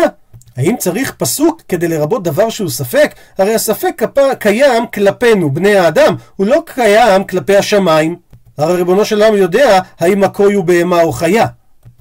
האם 0.57 0.77
צריך 0.79 1.15
פסוק 1.19 1.63
כדי 1.69 1.89
לרבות 1.89 2.23
דבר 2.23 2.51
שהוא 2.51 2.71
ספק? 2.71 3.15
הרי 3.39 3.55
הספק 3.55 4.03
קיים 4.39 4.87
כלפינו, 4.87 5.51
בני 5.51 5.77
האדם, 5.77 6.15
הוא 6.37 6.47
לא 6.47 6.63
קיים 6.67 7.25
כלפי 7.25 7.57
השמיים. 7.57 8.17
הרי 8.59 8.77
ריבונו 8.77 9.05
של 9.05 9.23
עולם 9.23 9.37
יודע 9.37 9.81
האם 10.01 10.25
הקוי 10.25 10.55
הוא 10.55 10.65
בהמה 10.65 11.03
או 11.03 11.13
חיה. 11.13 11.47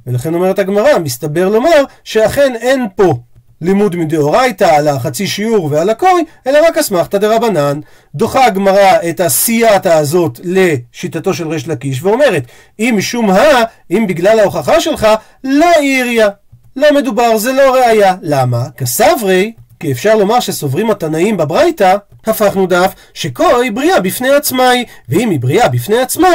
ולכן 0.07 0.33
אומרת 0.33 0.59
הגמרא, 0.59 0.99
מסתבר 0.99 1.49
לומר 1.49 1.83
שאכן 2.03 2.53
אין 2.55 2.87
פה 2.95 3.13
לימוד 3.61 3.95
מדאורייתא 3.95 4.63
על 4.63 4.87
החצי 4.87 5.27
שיעור 5.27 5.67
ועל 5.71 5.89
הקוי, 5.89 6.23
אלא 6.47 6.59
רק 6.67 6.77
אסמכתא 6.77 7.17
דרבנן. 7.17 7.79
דוחה 8.15 8.45
הגמרא 8.45 8.97
את 9.09 9.19
הסייעתא 9.19 9.89
הזאת 9.89 10.39
לשיטתו 10.43 11.33
של 11.33 11.47
ריש 11.47 11.67
לקיש, 11.67 12.03
ואומרת, 12.03 12.43
אם 12.79 12.93
משום 12.97 13.29
הא, 13.29 13.63
אם 13.91 14.05
בגלל 14.07 14.39
ההוכחה 14.39 14.79
שלך, 14.81 15.07
לא 15.43 15.71
עיריה. 15.79 16.29
לא 16.75 16.93
מדובר, 16.95 17.37
זה 17.37 17.51
לא 17.51 17.75
ראייה. 17.75 18.15
למה? 18.21 18.63
כסברי, 18.77 19.51
כי 19.79 19.91
אפשר 19.91 20.15
לומר 20.15 20.39
שסוברים 20.39 20.91
התנאים 20.91 21.37
בברייתא, 21.37 21.95
הפכנו 22.27 22.67
דף 22.67 22.93
שקוי 23.13 23.71
בריאה 23.71 23.99
בפני 23.99 24.29
עצמה 24.29 24.69
היא, 24.69 24.85
ואם 25.09 25.29
היא 25.29 25.39
בריאה 25.39 25.69
בפני 25.69 25.97
עצמה, 25.97 26.29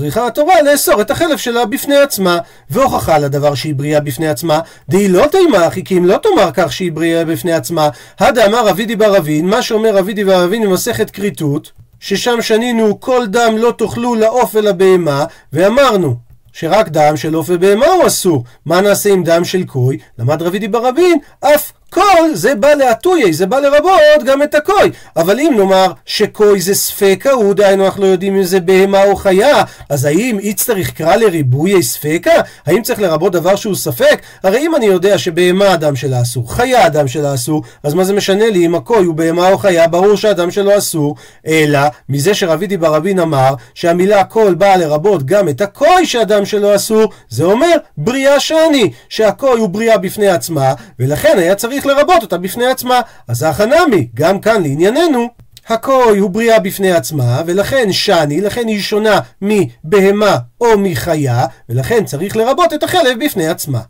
צריכה 0.00 0.26
התורה 0.26 0.62
לאסור 0.62 1.00
את 1.00 1.10
החלב 1.10 1.36
שלה 1.36 1.66
בפני 1.66 1.96
עצמה, 1.96 2.38
והוכחה 2.70 3.18
לדבר 3.18 3.54
שהיא 3.54 3.74
בריאה 3.74 4.00
בפני 4.00 4.28
עצמה, 4.28 4.60
דהי 4.88 5.08
לא 5.08 5.26
תימך, 5.26 5.74
כי 5.84 5.98
אם 5.98 6.06
לא 6.06 6.16
תאמר 6.22 6.50
כך 6.54 6.72
שהיא 6.72 6.92
בריאה 6.92 7.24
בפני 7.24 7.52
עצמה, 7.52 7.88
הדאמר 8.18 8.70
אבידי 8.70 8.96
בר 8.96 9.16
אבין, 9.16 9.46
מה 9.46 9.62
שאומר 9.62 9.98
אבידי 9.98 10.24
בר 10.24 10.44
אבין 10.44 10.62
במסכת 10.62 11.10
כריתות, 11.10 11.72
ששם 12.00 12.42
שנינו 12.42 13.00
כל 13.00 13.26
דם 13.26 13.54
לא 13.58 13.74
תאכלו 13.78 14.14
לעוף 14.14 14.54
ולבהמה, 14.54 15.24
ואמרנו 15.52 16.16
שרק 16.52 16.88
דם 16.88 17.16
של 17.16 17.34
עוף 17.34 17.46
ובהמה 17.50 17.86
הוא 17.86 18.06
אסור. 18.06 18.44
מה 18.66 18.80
נעשה 18.80 19.12
עם 19.12 19.22
דם 19.22 19.44
של 19.44 19.64
קוי? 19.64 19.98
למד 20.18 20.42
רבידי 20.42 20.68
ברבין, 20.68 21.18
אף 21.40 21.72
כל 21.90 22.34
זה 22.34 22.54
בא 22.54 22.74
להטויי, 22.74 23.32
זה 23.32 23.46
בא 23.46 23.58
לרבות 23.58 24.24
גם 24.26 24.42
את 24.42 24.54
הקוי. 24.54 24.90
אבל 25.16 25.40
אם 25.40 25.54
נאמר 25.56 25.92
שקוי 26.06 26.60
זה 26.60 26.74
ספקה, 26.74 27.30
הוא 27.30 27.54
דהיינו 27.54 27.84
אנחנו 27.84 28.02
לא 28.02 28.06
יודעים 28.06 28.36
אם 28.36 28.42
זה 28.42 28.60
בהמה 28.60 29.04
או 29.04 29.16
חיה, 29.16 29.62
אז 29.88 30.04
האם 30.04 30.38
יצטרך 30.42 30.90
קרא 30.90 31.16
לריבוי 31.16 31.82
ספקה? 31.82 32.32
האם 32.66 32.82
צריך 32.82 33.00
לרבות 33.00 33.32
דבר 33.32 33.56
שהוא 33.56 33.74
ספק? 33.74 34.22
הרי 34.42 34.58
אם 34.66 34.76
אני 34.76 34.86
יודע 34.86 35.18
שבהמה 35.18 35.72
הדם 35.72 35.96
שלה 35.96 36.22
אסור, 36.22 36.54
חיה 36.54 36.84
הדם 36.84 37.08
שלה 37.08 37.34
אסור, 37.34 37.62
אז 37.82 37.94
מה 37.94 38.04
זה 38.04 38.12
משנה 38.12 38.50
לי 38.50 38.66
אם 38.66 38.74
הקוי 38.74 39.04
הוא 39.04 39.14
בהמה 39.14 39.48
או 39.48 39.58
חיה? 39.58 39.88
ברור 39.88 40.16
שהדם 40.16 40.50
שלו 40.50 40.78
אסור, 40.78 41.16
אלא 41.46 41.80
מזה 42.08 42.34
שרבידי 42.34 42.76
ברבין 42.76 43.18
אמר 43.18 43.54
שהמילה 43.74 44.24
קול 44.24 44.54
באה 44.54 44.76
לרבות 44.76 45.26
גם 45.26 45.48
את 45.48 45.60
הקוי 45.60 46.06
שהדם 46.06 46.44
שלו 46.44 46.74
אסור, 46.74 47.12
זה 47.28 47.44
אומר 47.44 47.76
בריאה 47.96 48.40
שאני, 48.40 48.90
שהקוי 49.08 49.60
הוא 49.60 49.68
בריאה 49.68 49.98
בפני 49.98 50.28
עצמה, 50.28 50.74
ולכן 50.98 51.38
היה 51.38 51.54
צריך 51.54 51.75
צריך 51.76 51.86
לרבות 51.86 52.22
אותה 52.22 52.38
בפני 52.38 52.66
עצמה. 52.66 53.00
אז 53.28 53.42
החנמי, 53.42 54.08
גם 54.14 54.40
כאן 54.40 54.62
לענייננו, 54.62 55.28
הקוי 55.68 56.18
הוא 56.18 56.30
בריאה 56.30 56.60
בפני 56.60 56.92
עצמה, 56.92 57.42
ולכן 57.46 57.92
שני, 57.92 58.40
לכן 58.40 58.68
היא 58.68 58.80
שונה 58.80 59.20
מבהמה 59.42 60.36
או 60.60 60.78
מחיה, 60.78 61.46
ולכן 61.68 62.04
צריך 62.04 62.36
לרבות 62.36 62.72
את 62.72 62.82
החלב 62.82 63.24
בפני 63.24 63.48
עצמה. 63.48 63.80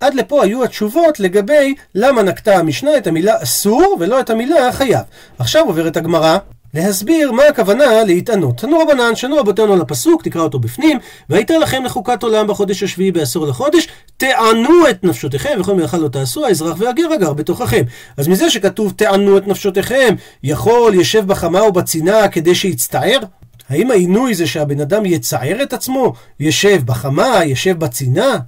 עד 0.00 0.14
לפה 0.14 0.44
היו 0.44 0.64
התשובות 0.64 1.20
לגבי 1.20 1.74
למה 1.94 2.22
נקטה 2.22 2.56
המשנה 2.56 2.96
את 2.96 3.06
המילה 3.06 3.42
אסור 3.42 3.96
ולא 4.00 4.20
את 4.20 4.30
המילה 4.30 4.72
חייב. 4.72 5.02
עכשיו 5.38 5.66
עוברת 5.66 5.96
הגמרא 5.96 6.38
להסביר 6.74 7.32
מה 7.32 7.42
הכוונה 7.42 8.04
להתענות. 8.04 8.58
תנו 8.58 8.78
רבנן, 8.78 9.16
שנו 9.16 9.36
רבותינו 9.36 9.72
על 9.72 9.80
הפסוק, 9.80 10.22
תקרא 10.22 10.42
אותו 10.42 10.58
בפנים, 10.58 10.98
והייתה 11.28 11.58
לכם 11.58 11.84
לחוקת 11.84 12.22
עולם 12.22 12.46
בחודש 12.46 12.82
השביעי 12.82 13.12
בעשור 13.12 13.46
לחודש, 13.46 13.88
תענו 14.16 14.88
את 14.90 15.04
נפשותיכם, 15.04 15.58
וכל 15.60 15.74
מלאכה 15.74 15.98
לא 15.98 16.08
תעשו, 16.08 16.46
האזרח 16.46 16.76
והגר 16.80 17.12
הגר 17.12 17.32
בתוככם. 17.32 17.82
אז 18.16 18.28
מזה 18.28 18.50
שכתוב 18.50 18.92
תענו 18.96 19.38
את 19.38 19.46
נפשותיכם, 19.46 20.14
יכול 20.42 20.94
ישב 20.94 21.26
בחמה 21.26 21.60
או 21.60 21.72
בצינה 21.72 22.28
כדי 22.28 22.54
שיצטער? 22.54 23.18
האם 23.68 23.90
העינוי 23.90 24.34
זה 24.34 24.46
שהבן 24.46 24.80
אדם 24.80 25.06
יצער 25.06 25.62
את 25.62 25.72
עצמו? 25.72 26.12
ישב 26.40 26.80
בחמה, 26.84 27.44
ישב 27.44 27.78
בצינה? 27.78 28.38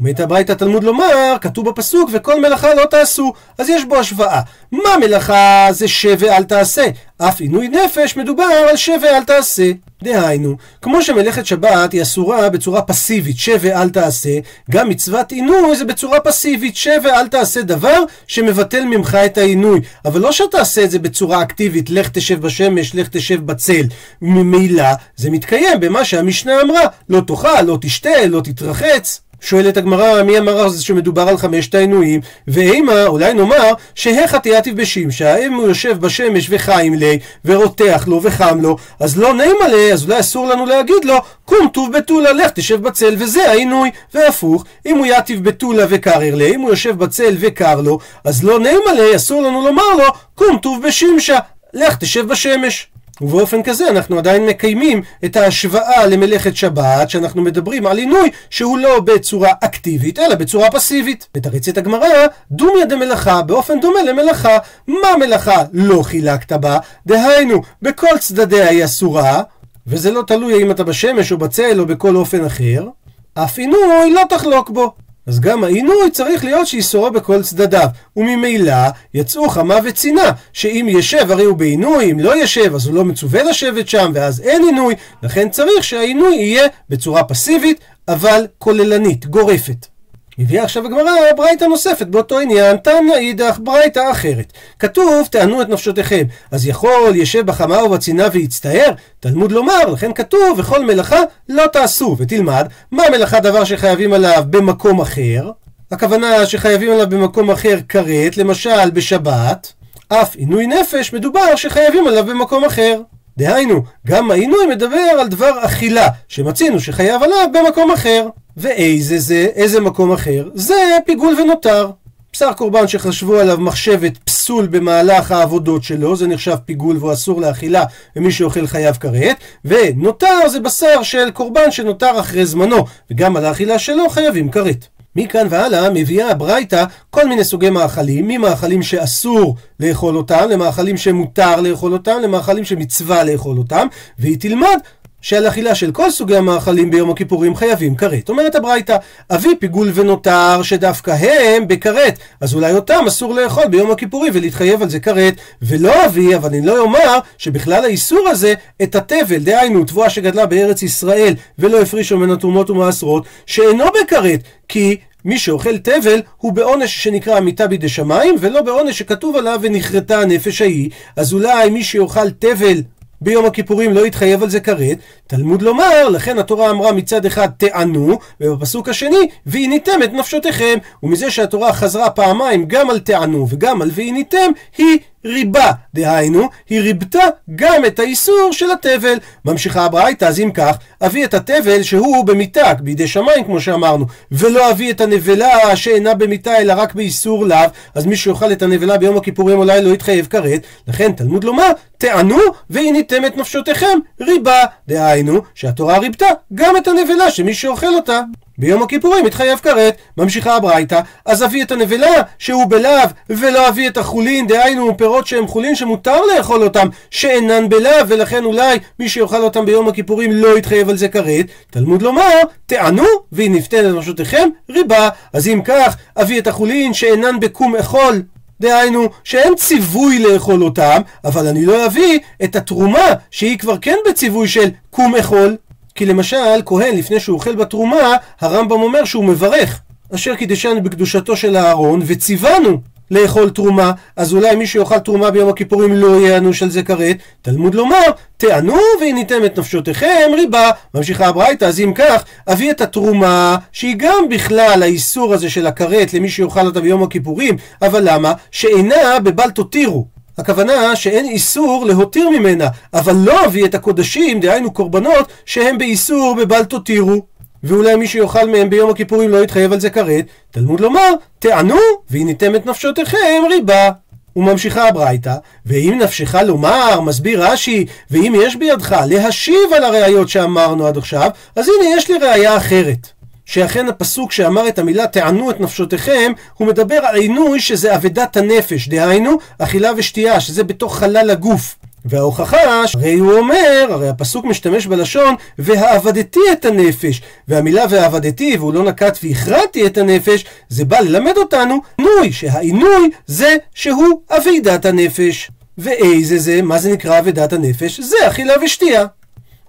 אומרת 0.00 0.20
הברייתא 0.20 0.52
תלמוד 0.52 0.84
לומר, 0.84 1.36
כתוב 1.40 1.68
בפסוק, 1.68 2.10
וכל 2.12 2.40
מלאכה 2.40 2.74
לא 2.74 2.84
תעשו. 2.84 3.32
אז 3.58 3.68
יש 3.68 3.84
בו 3.84 3.96
השוואה. 3.96 4.40
מה 4.72 4.96
מלאכה 5.00 5.68
זה 5.70 5.88
שב 5.88 6.16
ואל 6.18 6.44
תעשה? 6.44 6.86
אף 7.18 7.40
עינוי 7.40 7.68
נפש 7.68 8.16
מדובר 8.16 8.44
על 8.70 8.76
שב 8.76 8.98
ואל 9.02 9.24
תעשה. 9.24 9.72
דהיינו, 10.02 10.56
כמו 10.82 11.02
שמלאכת 11.02 11.46
שבת 11.46 11.92
היא 11.92 12.02
אסורה 12.02 12.50
בצורה 12.50 12.82
פסיבית, 12.82 13.38
שב 13.38 13.58
ואל 13.60 13.90
תעשה, 13.90 14.38
גם 14.70 14.88
מצוות 14.88 15.32
עינוי 15.32 15.76
זה 15.76 15.84
בצורה 15.84 16.20
פסיבית, 16.20 16.76
שב 16.76 17.00
ואל 17.04 17.28
תעשה 17.28 17.62
דבר 17.62 18.04
שמבטל 18.26 18.84
ממך 18.84 19.14
את 19.14 19.38
העינוי. 19.38 19.80
אבל 20.04 20.20
לא 20.20 20.32
שתעשה 20.32 20.84
את 20.84 20.90
זה 20.90 20.98
בצורה 20.98 21.42
אקטיבית, 21.42 21.90
לך 21.90 22.08
תשב 22.08 22.40
בשמש, 22.40 22.94
לך 22.94 23.08
תשב 23.08 23.46
בצל. 23.46 23.82
ממילא 24.22 24.88
זה 25.16 25.30
מתקיים 25.30 25.80
במה 25.80 26.04
שהמשנה 26.04 26.60
אמרה, 26.60 26.82
לא 27.08 27.20
תאכל, 27.26 27.62
לא 27.62 27.78
תשתה, 27.80 28.26
לא 28.28 28.40
תתרחץ. 28.40 29.20
שואלת 29.40 29.76
הגמרא, 29.76 30.22
מי 30.22 30.38
אמר 30.38 30.70
שמדובר 30.80 31.28
על 31.28 31.36
חמשת 31.36 31.74
העינויים? 31.74 32.20
ואימה, 32.48 33.06
אולי 33.06 33.34
נאמר, 33.34 33.72
שהכה 33.94 34.38
תיאטיב 34.38 34.76
בשמשה, 34.76 35.36
אם 35.36 35.54
הוא 35.54 35.68
יושב 35.68 35.98
בשמש 36.00 36.46
וחיים 36.50 36.94
לי, 36.94 37.18
ורותח 37.44 38.04
לו 38.06 38.22
וחם 38.22 38.60
לו, 38.60 38.76
אז 39.00 39.18
לא 39.18 39.34
נעימה 39.34 39.68
לי, 39.68 39.92
אז 39.92 40.04
אולי 40.04 40.20
אסור 40.20 40.46
לנו 40.46 40.66
להגיד 40.66 41.04
לו, 41.04 41.16
קום 41.44 41.68
טוב 41.72 41.92
בתולה, 41.92 42.32
לך 42.32 42.50
תשב 42.50 42.82
בצל, 42.82 43.14
וזה 43.18 43.50
העינוי. 43.50 43.90
והפוך, 44.14 44.64
אם 44.86 44.98
הוא 44.98 45.06
יתיב 45.06 45.44
בתולה 45.44 45.84
וקרר 45.88 46.34
לי, 46.34 46.54
אם 46.54 46.60
הוא 46.60 46.70
יושב 46.70 46.98
בצל 46.98 47.36
וקר 47.40 47.80
לו, 47.80 47.98
אז 48.24 48.44
לא 48.44 48.60
נעימה 48.60 48.92
לי, 48.92 49.16
אסור 49.16 49.42
לנו 49.42 49.66
לומר 49.66 49.94
לו, 49.98 50.04
קום 50.34 50.58
טוב 50.62 50.82
בשמשה, 50.86 51.38
לך 51.74 51.96
תשב 51.96 52.26
בשמש. 52.26 52.88
ובאופן 53.20 53.62
כזה 53.62 53.88
אנחנו 53.88 54.18
עדיין 54.18 54.46
מקיימים 54.46 55.02
את 55.24 55.36
ההשוואה 55.36 56.06
למלאכת 56.06 56.56
שבת, 56.56 57.10
שאנחנו 57.10 57.42
מדברים 57.42 57.86
על 57.86 57.98
עינוי 57.98 58.30
שהוא 58.50 58.78
לא 58.78 59.00
בצורה 59.00 59.50
אקטיבית, 59.60 60.18
אלא 60.18 60.34
בצורה 60.34 60.70
פסיבית. 60.70 61.28
מתרצת 61.36 61.78
הגמרא, 61.78 62.26
דומיה 62.50 62.84
דמלאכה, 62.84 63.42
באופן 63.42 63.80
דומה 63.80 64.02
למלאכה. 64.02 64.58
מה 64.86 65.16
מלאכה 65.18 65.62
לא 65.72 66.02
חילקת 66.02 66.52
בה? 66.52 66.78
דהיינו, 67.06 67.62
בכל 67.82 68.18
צדדיה 68.20 68.68
היא 68.68 68.84
אסורה, 68.84 69.42
וזה 69.86 70.10
לא 70.10 70.22
תלוי 70.26 70.62
אם 70.62 70.70
אתה 70.70 70.84
בשמש 70.84 71.32
או 71.32 71.38
בצל 71.38 71.80
או 71.80 71.86
בכל 71.86 72.16
אופן 72.16 72.44
אחר, 72.44 72.88
אף 73.34 73.58
עינוי 73.58 74.12
לא 74.14 74.22
תחלוק 74.28 74.70
בו. 74.70 75.07
אז 75.28 75.40
גם 75.40 75.64
העינוי 75.64 76.10
צריך 76.12 76.44
להיות 76.44 76.66
שיסורו 76.66 77.10
בכל 77.10 77.42
צדדיו. 77.42 77.88
וממילא 78.16 78.72
יצאו 79.14 79.48
חמה 79.48 79.78
וצינה, 79.84 80.32
שאם 80.52 80.86
ישב 80.90 81.30
הרי 81.30 81.44
הוא 81.44 81.56
בעינוי, 81.56 82.12
אם 82.12 82.20
לא 82.20 82.42
ישב 82.42 82.74
אז 82.74 82.86
הוא 82.86 82.94
לא 82.94 83.04
מצווה 83.04 83.42
לשבת 83.42 83.88
שם, 83.88 84.10
ואז 84.14 84.40
אין 84.40 84.64
עינוי, 84.64 84.94
לכן 85.22 85.48
צריך 85.48 85.84
שהעינוי 85.84 86.34
יהיה 86.34 86.66
בצורה 86.88 87.24
פסיבית, 87.24 87.80
אבל 88.08 88.46
כוללנית, 88.58 89.26
גורפת. 89.26 89.97
הביאה 90.38 90.64
עכשיו 90.64 90.86
הגמרא 90.86 91.32
ברייתא 91.36 91.64
נוספת 91.64 92.06
באותו 92.06 92.38
עניין, 92.38 92.76
תניא 92.76 93.14
אידך 93.14 93.58
ברייתא 93.62 94.10
אחרת. 94.10 94.52
כתוב, 94.78 95.28
תענו 95.30 95.62
את 95.62 95.68
נפשותיכם. 95.68 96.22
אז 96.50 96.66
יכול 96.66 97.12
ישב 97.14 97.46
בחמה 97.46 97.84
ובצינה 97.84 98.26
ויצטער? 98.32 98.90
תלמוד 99.20 99.52
לומר, 99.52 99.86
לכן 99.92 100.12
כתוב, 100.12 100.58
וכל 100.58 100.84
מלאכה 100.84 101.20
לא 101.48 101.66
תעשו. 101.66 102.16
ותלמד, 102.18 102.68
מה 102.90 103.02
מלאכה 103.10 103.40
דבר 103.40 103.64
שחייבים 103.64 104.12
עליו 104.12 104.44
במקום 104.50 105.00
אחר? 105.00 105.50
הכוונה 105.90 106.46
שחייבים 106.46 106.92
עליו 106.92 107.08
במקום 107.08 107.50
אחר 107.50 107.78
כרת, 107.88 108.36
למשל 108.36 108.90
בשבת. 108.90 109.72
אף 110.08 110.36
עינוי 110.36 110.66
נפש 110.66 111.12
מדובר 111.12 111.56
שחייבים 111.56 112.06
עליו 112.06 112.24
במקום 112.24 112.64
אחר. 112.64 113.00
דהיינו, 113.38 113.82
גם 114.06 114.30
העינוי 114.30 114.66
מדבר 114.66 115.16
על 115.20 115.28
דבר 115.28 115.64
אכילה, 115.64 116.08
שמצינו 116.28 116.80
שחייב 116.80 117.22
עליו 117.22 117.48
במקום 117.52 117.90
אחר. 117.90 118.28
ואיזה 118.58 119.18
זה, 119.18 119.46
איזה 119.54 119.80
מקום 119.80 120.12
אחר? 120.12 120.48
זה 120.54 120.74
פיגול 121.06 121.34
ונותר. 121.40 121.90
בשר 122.32 122.52
קורבן 122.52 122.88
שחשבו 122.88 123.36
עליו 123.36 123.58
מחשבת 123.60 124.18
פסול 124.18 124.66
במהלך 124.66 125.32
העבודות 125.32 125.82
שלו, 125.82 126.16
זה 126.16 126.26
נחשב 126.26 126.56
פיגול 126.64 126.96
והוא 126.96 127.12
אסור 127.12 127.40
לאכילה, 127.40 127.84
ומי 128.16 128.32
שאוכל 128.32 128.66
חייב 128.66 128.96
כרת, 128.96 129.36
ונותר 129.64 130.48
זה 130.48 130.60
בשר 130.60 131.02
של 131.02 131.30
קורבן 131.30 131.70
שנותר 131.70 132.20
אחרי 132.20 132.46
זמנו, 132.46 132.84
וגם 133.10 133.36
על 133.36 133.44
האכילה 133.44 133.78
שלו 133.78 134.08
חייבים 134.08 134.50
כרת. 134.50 134.86
מכאן 135.16 135.46
והלאה 135.50 135.90
מביאה 135.90 136.30
הברייתא 136.30 136.84
כל 137.10 137.28
מיני 137.28 137.44
סוגי 137.44 137.70
מאכלים, 137.70 138.28
ממאכלים 138.28 138.82
שאסור 138.82 139.56
לאכול 139.80 140.16
אותם, 140.16 140.46
למאכלים 140.50 140.96
שמותר 140.96 141.60
לאכול 141.60 141.92
אותם, 141.92 142.16
למאכלים 142.22 142.64
שמצווה 142.64 143.24
לאכול 143.24 143.58
אותם, 143.58 143.86
והיא 144.18 144.36
תלמד 144.40 144.78
שעל 145.22 145.48
אכילה 145.48 145.74
של 145.74 145.92
כל 145.92 146.10
סוגי 146.10 146.36
המאכלים 146.36 146.90
ביום 146.90 147.10
הכיפורים 147.10 147.56
חייבים 147.56 147.96
כרת. 147.96 148.28
אומרת 148.28 148.54
הברייתא, 148.54 148.96
אבי 149.30 149.56
פיגול 149.60 149.90
ונותר 149.94 150.62
שדווקא 150.62 151.10
הם 151.10 151.68
בכרת, 151.68 152.18
אז 152.40 152.54
אולי 152.54 152.72
אותם 152.72 153.04
אסור 153.08 153.34
לאכול 153.34 153.66
ביום 153.66 153.90
הכיפורים 153.90 154.32
ולהתחייב 154.36 154.82
על 154.82 154.88
זה 154.88 155.00
כרת, 155.00 155.34
ולא 155.62 156.06
אבי, 156.06 156.36
אבל 156.36 156.48
אני 156.48 156.66
לא 156.66 156.78
אומר 156.78 157.18
שבכלל 157.38 157.84
האיסור 157.84 158.28
הזה, 158.28 158.54
את 158.82 158.94
התבל, 158.94 159.38
דהיינו 159.38 159.84
תבואה 159.84 160.10
שגדלה 160.10 160.46
בארץ 160.46 160.82
ישראל 160.82 161.34
ולא 161.58 161.82
הפרישו 161.82 162.16
ממנו 162.16 162.36
תרומות 162.36 162.70
ומעשרות, 162.70 163.24
שאינו 163.46 163.84
בכרת, 164.02 164.40
כי 164.68 164.96
מי 165.24 165.38
שאוכל 165.38 165.78
תבל 165.78 166.22
הוא 166.36 166.52
בעונש 166.52 167.04
שנקרא 167.04 167.40
מיתה 167.40 167.66
בידי 167.66 167.88
שמיים, 167.88 168.34
ולא 168.40 168.62
בעונש 168.62 168.98
שכתוב 168.98 169.36
עליו 169.36 169.58
ונכרתה 169.62 170.20
הנפש 170.20 170.62
ההיא. 170.62 170.90
אז 171.16 171.32
אולי 171.32 171.70
מי 171.70 171.84
שיאכל 171.84 172.30
תבל 172.30 172.82
ביום 173.20 173.46
הכיפורים 173.46 173.92
לא 173.92 174.06
יתחייב 174.06 174.42
על 174.42 174.50
זה 174.50 174.60
כרת, 174.60 174.98
תלמוד 175.26 175.62
לומר, 175.62 176.08
לכן 176.08 176.38
התורה 176.38 176.70
אמרה 176.70 176.92
מצד 176.92 177.26
אחד 177.26 177.48
תענו, 177.56 178.18
ובפסוק 178.40 178.88
השני, 178.88 179.28
ועיניתם 179.46 180.02
את 180.04 180.12
נפשותיכם, 180.12 180.78
ומזה 181.02 181.30
שהתורה 181.30 181.72
חזרה 181.72 182.10
פעמיים 182.10 182.64
גם 182.68 182.90
על 182.90 182.98
תענו 182.98 183.46
וגם 183.50 183.82
על 183.82 183.90
ועיניתם, 183.94 184.50
היא 184.78 184.98
ריבה, 185.24 185.72
דהיינו, 185.94 186.48
היא 186.68 186.80
ריבתה 186.80 187.24
גם 187.56 187.84
את 187.84 187.98
האיסור 187.98 188.48
של 188.52 188.70
התבל. 188.70 189.18
ממשיכה 189.44 189.84
הברייתא, 189.84 190.24
אז 190.24 190.40
אם 190.40 190.50
כך, 190.54 190.78
אביא 191.02 191.24
את 191.24 191.34
התבל 191.34 191.82
שהוא 191.82 192.26
במיתה, 192.26 192.74
בידי 192.74 193.08
שמיים 193.08 193.44
כמו 193.44 193.60
שאמרנו, 193.60 194.06
ולא 194.32 194.70
אביא 194.70 194.90
את 194.90 195.00
הנבלה 195.00 195.76
שאינה 195.76 196.14
במיתה 196.14 196.58
אלא 196.58 196.72
רק 196.76 196.94
באיסור 196.94 197.46
לאו, 197.46 197.58
אז 197.94 198.06
מי 198.06 198.16
שיאכל 198.16 198.52
את 198.52 198.62
הנבלה 198.62 198.98
ביום 198.98 199.16
הכיפורים 199.16 199.58
אולי 199.58 199.82
לא 199.82 199.94
יתחייב 199.94 200.26
כרת, 200.26 200.62
לכן 200.88 201.12
תלמוד 201.12 201.44
לומר, 201.44 201.70
תענו 201.98 202.38
ועיניתם 202.70 203.24
את 203.24 203.36
נפשותיכם 203.36 203.98
ריבה, 204.20 204.64
דהיינו, 204.88 205.42
שהתורה 205.54 205.98
ריבתה 205.98 206.26
גם 206.54 206.76
את 206.76 206.88
הנבלה 206.88 207.30
שמי 207.30 207.54
שאוכל 207.54 207.94
אותה. 207.94 208.20
ביום 208.58 208.82
הכיפורים 208.82 209.24
מתחייב 209.24 209.58
כרת, 209.58 209.96
ממשיכה 210.16 210.56
הברייתא, 210.56 211.00
אז 211.26 211.44
אביא 211.44 211.62
את 211.62 211.72
הנבלה 211.72 212.22
שהוא 212.38 212.66
בלאו, 212.66 213.08
ולא 213.30 213.68
אביא 213.68 213.88
את 213.88 213.96
החולין, 213.96 214.46
דהיינו 214.46 214.96
פירות 214.96 215.26
שהם 215.26 215.46
חולין 215.46 215.74
שמותר 215.74 216.20
לאכול 216.34 216.62
אותם, 216.62 216.88
שאינן 217.10 217.68
בלאו, 217.68 218.08
ולכן 218.08 218.44
אולי 218.44 218.78
מי 218.98 219.08
שיאכל 219.08 219.42
אותם 219.42 219.66
ביום 219.66 219.88
הכיפורים 219.88 220.32
לא 220.32 220.58
יתחייב 220.58 220.88
על 220.88 220.96
זה 220.96 221.08
כרת. 221.08 221.46
תלמוד 221.70 222.02
לומר, 222.02 222.34
תענו, 222.66 223.06
והיא 223.32 223.50
נפתנת 223.50 223.84
לנפשותיכם 223.84 224.48
ריבה. 224.70 225.08
אז 225.32 225.48
אם 225.48 225.60
כך, 225.64 225.96
אביא 226.16 226.40
את 226.40 226.46
החולין 226.46 226.94
שאינן 226.94 227.40
בקום 227.40 227.76
אכול, 227.76 228.22
דהיינו 228.60 229.08
שאין 229.24 229.54
ציווי 229.54 230.18
לאכול 230.18 230.62
אותם, 230.62 231.00
אבל 231.24 231.46
אני 231.46 231.66
לא 231.66 231.86
אביא 231.86 232.18
את 232.44 232.56
התרומה 232.56 233.06
שהיא 233.30 233.58
כבר 233.58 233.78
כן 233.80 233.96
בציווי 234.08 234.48
של 234.48 234.68
קום 234.90 235.16
אכול. 235.16 235.56
כי 235.98 236.06
למשל, 236.06 236.62
כהן 236.66 236.96
לפני 236.96 237.20
שהוא 237.20 237.34
אוכל 237.34 237.54
בתרומה, 237.54 238.16
הרמב"ם 238.40 238.82
אומר 238.82 239.04
שהוא 239.04 239.24
מברך. 239.24 239.80
אשר 240.14 240.34
קידשנו 240.34 240.82
בקדושתו 240.82 241.36
של 241.36 241.56
אהרון, 241.56 242.02
וציוונו 242.06 242.80
לאכול 243.10 243.50
תרומה, 243.50 243.92
אז 244.16 244.32
אולי 244.32 244.56
מי 244.56 244.66
שיאכל 244.66 244.98
תרומה 244.98 245.30
ביום 245.30 245.48
הכיפורים 245.48 245.92
לא 245.92 246.20
יהיה 246.20 246.36
אנוש 246.36 246.62
על 246.62 246.70
זה 246.70 246.82
כרת. 246.82 247.16
תלמוד 247.42 247.74
לומר, 247.74 248.02
תענו 248.36 248.76
והניתם 249.00 249.44
את 249.44 249.58
נפשותיכם 249.58 250.30
ריבה. 250.34 250.70
ממשיכה 250.94 251.26
הברייתא, 251.26 251.64
אז 251.64 251.80
אם 251.80 251.92
כך, 251.94 252.24
אביא 252.52 252.70
את 252.70 252.80
התרומה, 252.80 253.56
שהיא 253.72 253.94
גם 253.98 254.28
בכלל 254.30 254.82
האיסור 254.82 255.34
הזה 255.34 255.50
של 255.50 255.66
הכרת 255.66 256.14
למי 256.14 256.28
שיאכל 256.28 256.66
אותה 256.66 256.80
ביום 256.80 257.02
הכיפורים, 257.02 257.56
אבל 257.82 258.02
למה? 258.12 258.32
שאינה 258.50 259.20
בבל 259.22 259.50
תותירו. 259.50 260.17
הכוונה 260.38 260.96
שאין 260.96 261.24
איסור 261.24 261.86
להותיר 261.86 262.30
ממנה, 262.30 262.68
אבל 262.94 263.14
לא 263.16 263.46
אביא 263.46 263.64
את 263.64 263.74
הקודשים, 263.74 264.40
דהיינו 264.40 264.72
קורבנות, 264.72 265.32
שהם 265.44 265.78
באיסור 265.78 266.36
בבל 266.38 266.64
תותירו. 266.64 267.22
ואולי 267.62 267.96
מי 267.96 268.06
שיאכל 268.06 268.50
מהם 268.50 268.70
ביום 268.70 268.90
הכיפורים 268.90 269.30
לא 269.30 269.44
יתחייב 269.44 269.72
על 269.72 269.80
זה 269.80 269.90
כרת, 269.90 270.24
תלמוד 270.50 270.80
לומר, 270.80 271.14
תענו, 271.38 271.78
והניתם 272.10 272.54
את 272.54 272.66
נפשותיכם 272.66 273.42
ריבה. 273.50 273.90
וממשיכה 274.36 274.88
הברייתא, 274.88 275.34
ואם 275.66 275.98
נפשך 276.02 276.34
לומר, 276.34 277.00
מסביר 277.00 277.44
רש"י, 277.44 277.86
ואם 278.10 278.34
יש 278.42 278.56
בידך 278.56 278.96
להשיב 279.06 279.72
על 279.76 279.84
הראיות 279.84 280.28
שאמרנו 280.28 280.86
עד 280.86 280.96
עכשיו, 280.96 281.30
אז 281.56 281.68
הנה 281.68 281.96
יש 281.96 282.10
לי 282.10 282.18
ראיה 282.18 282.56
אחרת. 282.56 283.17
שאכן 283.48 283.88
הפסוק 283.88 284.32
שאמר 284.32 284.68
את 284.68 284.78
המילה 284.78 285.06
תענו 285.06 285.50
את 285.50 285.60
נפשותיכם, 285.60 286.32
הוא 286.54 286.68
מדבר 286.68 286.96
על 286.96 287.16
עינוי 287.16 287.60
שזה 287.60 287.94
אבדת 287.94 288.36
הנפש, 288.36 288.88
דהיינו 288.88 289.38
אכילה 289.58 289.90
ושתייה, 289.96 290.40
שזה 290.40 290.64
בתוך 290.64 290.98
חלל 290.98 291.30
הגוף. 291.30 291.74
וההוכחה, 292.04 292.56
הרי 292.94 293.14
הוא 293.14 293.32
אומר, 293.32 293.86
הרי 293.90 294.08
הפסוק 294.08 294.44
משתמש 294.44 294.86
בלשון 294.86 295.34
והעבדתי 295.58 296.40
את 296.52 296.64
הנפש, 296.64 297.22
והמילה 297.48 297.84
והעבדתי, 297.90 298.56
והוא 298.56 298.74
לא 298.74 298.84
נקט 298.84 299.18
והכרעתי 299.22 299.86
את 299.86 299.98
הנפש, 299.98 300.44
זה 300.68 300.84
בא 300.84 301.00
ללמד 301.00 301.36
אותנו 301.36 301.80
עינוי, 301.98 302.32
שהעינוי 302.32 303.10
זה 303.26 303.56
שהוא 303.74 304.20
אבידת 304.30 304.84
הנפש. 304.84 305.50
ואיזה 305.78 306.38
זה, 306.38 306.62
מה 306.62 306.78
זה 306.78 306.92
נקרא 306.92 307.18
אבידת 307.18 307.52
הנפש? 307.52 308.00
זה 308.00 308.16
אכילה 308.28 308.54
ושתייה. 308.64 309.04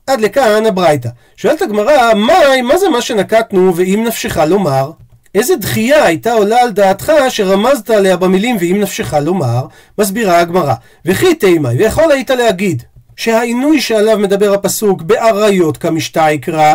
עד 0.10 0.22
לכאן 0.22 0.66
הברייתא. 0.66 1.10
שואלת 1.38 1.62
הגמרא, 1.62 2.14
מה, 2.14 2.34
מה 2.64 2.78
זה 2.78 2.90
מה 2.90 3.02
שנקטנו 3.02 3.76
ואם 3.76 4.04
נפשך 4.08 4.38
לומר? 4.38 4.92
איזה 5.36 5.56
דחייה 5.56 6.04
הייתה 6.04 6.34
עולה 6.34 6.62
על 6.62 6.72
דעתך 6.72 7.14
שרמזת 7.30 7.90
עליה 7.90 8.18
במילים 8.18 8.58
ואם 8.60 8.78
נפשך 8.82 9.14
לומר? 9.14 9.66
מסבירה 9.98 10.40
הגמרא. 10.40 10.74
וכי 11.06 11.36
תימי, 11.36 11.70
ויכול 11.70 12.12
היית 12.12 12.30
להגיד 12.30 12.84
שהעינוי 13.16 13.82
שעליו 13.82 14.20
מדבר 14.20 14.54
הפסוק 14.54 15.02
באריות 15.02 15.78
כמשתה 15.78 16.32
יקרא 16.32 16.74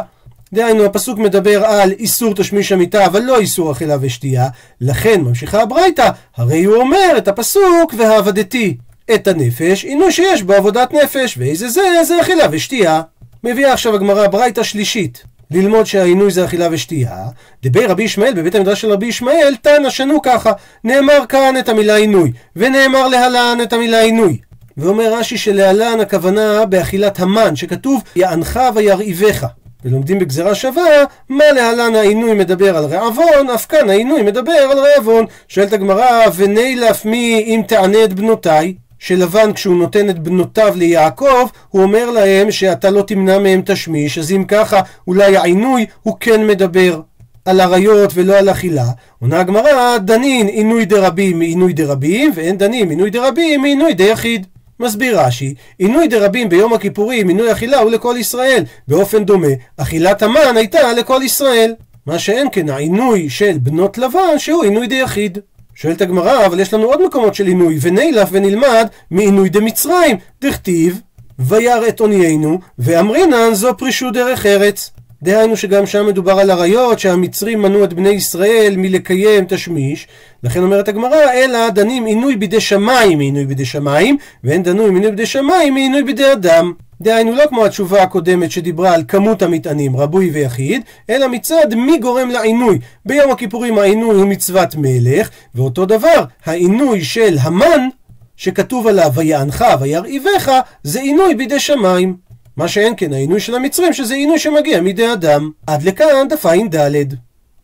דהיינו 0.53 0.85
הפסוק 0.85 1.19
מדבר 1.19 1.65
על 1.65 1.93
איסור 1.93 2.35
תשמיש 2.35 2.73
המיטה 2.73 3.07
אבל 3.07 3.23
לא 3.23 3.39
איסור 3.39 3.73
אכילה 3.73 3.97
ושתייה 4.01 4.49
לכן 4.81 5.21
ממשיכה 5.21 5.63
הברייתא 5.63 6.11
הרי 6.37 6.65
הוא 6.65 6.77
אומר 6.77 7.15
את 7.19 7.29
הפסוק 7.29 7.95
והעבדתי 7.97 8.77
את 9.15 9.29
הנפש 9.29 9.85
עינוי 9.85 10.13
שיש 10.13 10.43
בו 10.43 10.53
עבודת 10.53 10.93
נפש 10.93 11.39
ואיזה 11.39 11.69
זה 11.69 12.05
זה 12.05 12.21
אכילה 12.21 12.45
ושתייה 12.51 13.03
מביאה 13.45 13.73
עכשיו 13.73 13.95
הגמרא 13.95 14.27
ברייתא 14.27 14.63
שלישית 14.63 15.25
ללמוד 15.51 15.87
שהעינוי 15.87 16.31
זה 16.31 16.45
אכילה 16.45 16.69
ושתייה, 16.71 17.27
דבי 17.63 17.87
רבי 17.87 18.03
ישמעאל 18.03 18.35
בבית 18.35 18.55
המדרש 18.55 18.81
של 18.81 18.93
רבי 18.93 19.07
ישמעאל, 19.07 19.55
תנא 19.63 19.91
שנו 19.91 20.23
ככה, 20.23 20.53
נאמר 20.85 21.19
כאן 21.29 21.55
את 21.59 21.69
המילה 21.69 21.97
עינוי, 21.97 22.33
ונאמר 22.57 23.09
להלן 23.09 23.59
את 23.63 23.73
המילה 23.73 24.01
עינוי. 24.01 24.39
ואומר 24.77 25.15
רש"י 25.15 25.39
שלהלן 25.39 26.01
הכוונה 26.01 26.67
באכילת 26.67 27.21
המן, 27.21 27.57
שכתוב 27.57 28.03
יענך 28.17 28.61
וירעיבך. 28.75 29.47
ולומדים 29.85 30.19
בגזרה 30.19 30.55
שווה, 30.55 31.05
מה 31.29 31.53
להלן 31.53 31.95
העינוי 31.95 32.35
מדבר 32.35 32.77
על 32.77 32.85
רעבון, 32.85 33.51
אף 33.55 33.67
כאן 33.67 33.91
העינוי 33.91 34.23
מדבר 34.23 34.53
על 34.53 34.79
רעבון. 34.79 35.27
שואלת 35.49 35.73
הגמרא, 35.73 36.25
ונילף 36.37 37.05
מי 37.05 37.45
אם 37.47 37.63
תענה 37.67 38.05
את 38.05 38.13
בנותיי? 38.13 38.75
שלבן 39.07 39.53
כשהוא 39.53 39.77
נותן 39.77 40.11
את 40.11 40.19
בנותיו 40.19 40.75
ליעקב, 40.77 41.49
הוא 41.69 41.83
אומר 41.83 42.11
להם 42.11 42.51
שאתה 42.51 42.91
לא 42.91 43.03
תמנע 43.03 43.39
מהם 43.39 43.63
תשמיש, 43.65 44.19
אז 44.19 44.33
אם 44.33 44.45
ככה, 44.49 44.81
אולי 45.07 45.37
העינוי 45.37 45.87
הוא 46.03 46.17
כן 46.21 46.47
מדבר 46.47 47.01
על 47.45 47.61
עריות 47.61 48.11
ולא 48.15 48.39
על 48.39 48.51
אכילה. 48.51 48.87
עונה 49.21 49.41
הגמרא, 49.41 49.99
דנין 49.99 50.47
עינוי 50.47 50.85
דרבים 50.85 51.39
מעינוי 51.39 51.73
דרבים, 51.73 52.33
ואין 52.35 52.59
דנים 52.59 52.91
עינוי 52.91 53.11
דרבים 53.11 53.63
מעינוי 53.63 53.95
דיחיד. 53.95 54.47
מסביר 54.81 55.21
רש"י, 55.21 55.55
עינוי 55.79 56.09
דרבים 56.09 56.49
ביום 56.49 56.73
הכיפורים, 56.73 57.29
עינוי 57.29 57.53
אכילה 57.53 57.79
הוא 57.79 57.91
לכל 57.91 58.15
ישראל. 58.19 58.65
באופן 58.89 59.25
דומה, 59.25 59.49
אכילת 59.77 60.23
המן 60.23 60.57
הייתה 60.57 60.93
לכל 60.93 61.21
ישראל. 61.25 61.75
מה 62.07 62.19
שאין 62.19 62.49
כן 62.53 62.69
העינוי 62.69 63.31
של 63.31 63.57
בנות 63.63 63.99
לבן 63.99 64.39
שהוא 64.39 64.63
עינוי 64.65 64.87
דיחיד. 64.87 65.39
שואלת 65.75 66.01
הגמרא, 66.01 66.47
אבל 66.47 66.61
יש 66.61 66.75
לנו 66.75 66.85
עוד 66.85 67.07
מקומות 67.07 67.35
של 67.35 67.47
עינוי, 67.47 67.79
ונילף 67.81 68.29
ונלמד 68.33 68.87
מעינוי 69.11 69.49
דמצרים, 69.49 70.17
דכתיב, 70.41 71.01
וירא 71.39 71.89
את 71.89 72.01
עוניינו, 72.01 72.59
ואמרינן 72.79 73.55
זו 73.55 73.77
פרישו 73.77 74.11
דרך 74.11 74.47
ארץ. 74.47 74.91
דהיינו 75.23 75.57
שגם 75.57 75.87
שם 75.87 76.07
מדובר 76.07 76.33
על 76.33 76.51
עריות, 76.51 76.99
שהמצרים 76.99 77.63
מנעו 77.63 77.85
את 77.85 77.93
בני 77.93 78.09
ישראל 78.09 78.75
מלקיים 78.77 79.45
תשמיש, 79.49 80.07
לכן 80.43 80.63
אומרת 80.63 80.89
הגמרא, 80.89 81.33
אלא 81.33 81.69
דנים 81.69 82.05
עינוי 82.05 82.37
בידי 82.37 82.61
שמיים 82.61 83.19
מעינוי 83.19 83.45
בידי 83.45 83.65
שמיים, 83.65 84.17
ואין 84.45 84.63
דנוי 84.63 84.91
מעינוי 84.91 85.11
בידי 85.11 85.27
שמיים 85.27 85.75
מעינוי 85.75 86.03
בידי 86.03 86.33
אדם. 86.33 86.73
דהיינו 87.01 87.33
לא 87.33 87.45
כמו 87.49 87.65
התשובה 87.65 88.03
הקודמת 88.03 88.51
שדיברה 88.51 88.95
על 88.95 89.03
כמות 89.09 89.43
המטענים, 89.43 89.97
רבוי 89.97 90.31
ויחיד, 90.31 90.83
אלא 91.11 91.29
מצד 91.29 91.75
מי 91.75 91.99
גורם 91.99 92.31
לעינוי. 92.31 92.79
ביום 93.07 93.31
הכיפורים 93.31 93.79
העינוי 93.79 94.17
הוא 94.17 94.27
מצוות 94.27 94.75
מלך, 94.79 95.31
ואותו 95.55 95.87
דבר, 95.87 96.25
העינוי 96.45 97.05
של 97.05 97.37
המן, 97.41 97.89
שכתוב 98.37 98.87
עליו 98.87 99.11
ויענך 99.15 99.65
וירעיבך, 99.81 100.53
זה 100.83 101.01
עינוי 101.01 101.35
בידי 101.35 101.61
שמיים. 101.61 102.17
מה 102.57 102.69
שאין 102.69 102.95
כן 102.97 103.13
העינוי 103.13 103.41
של 103.41 103.55
המצרים, 103.55 103.93
שזה 103.93 104.15
עינוי 104.15 104.39
שמגיע 104.39 104.81
מידי 104.81 105.13
אדם. 105.13 105.51
עד 105.67 105.83
לכאן 105.83 106.29
דף 106.29 106.47
ע"ד. 106.47 107.15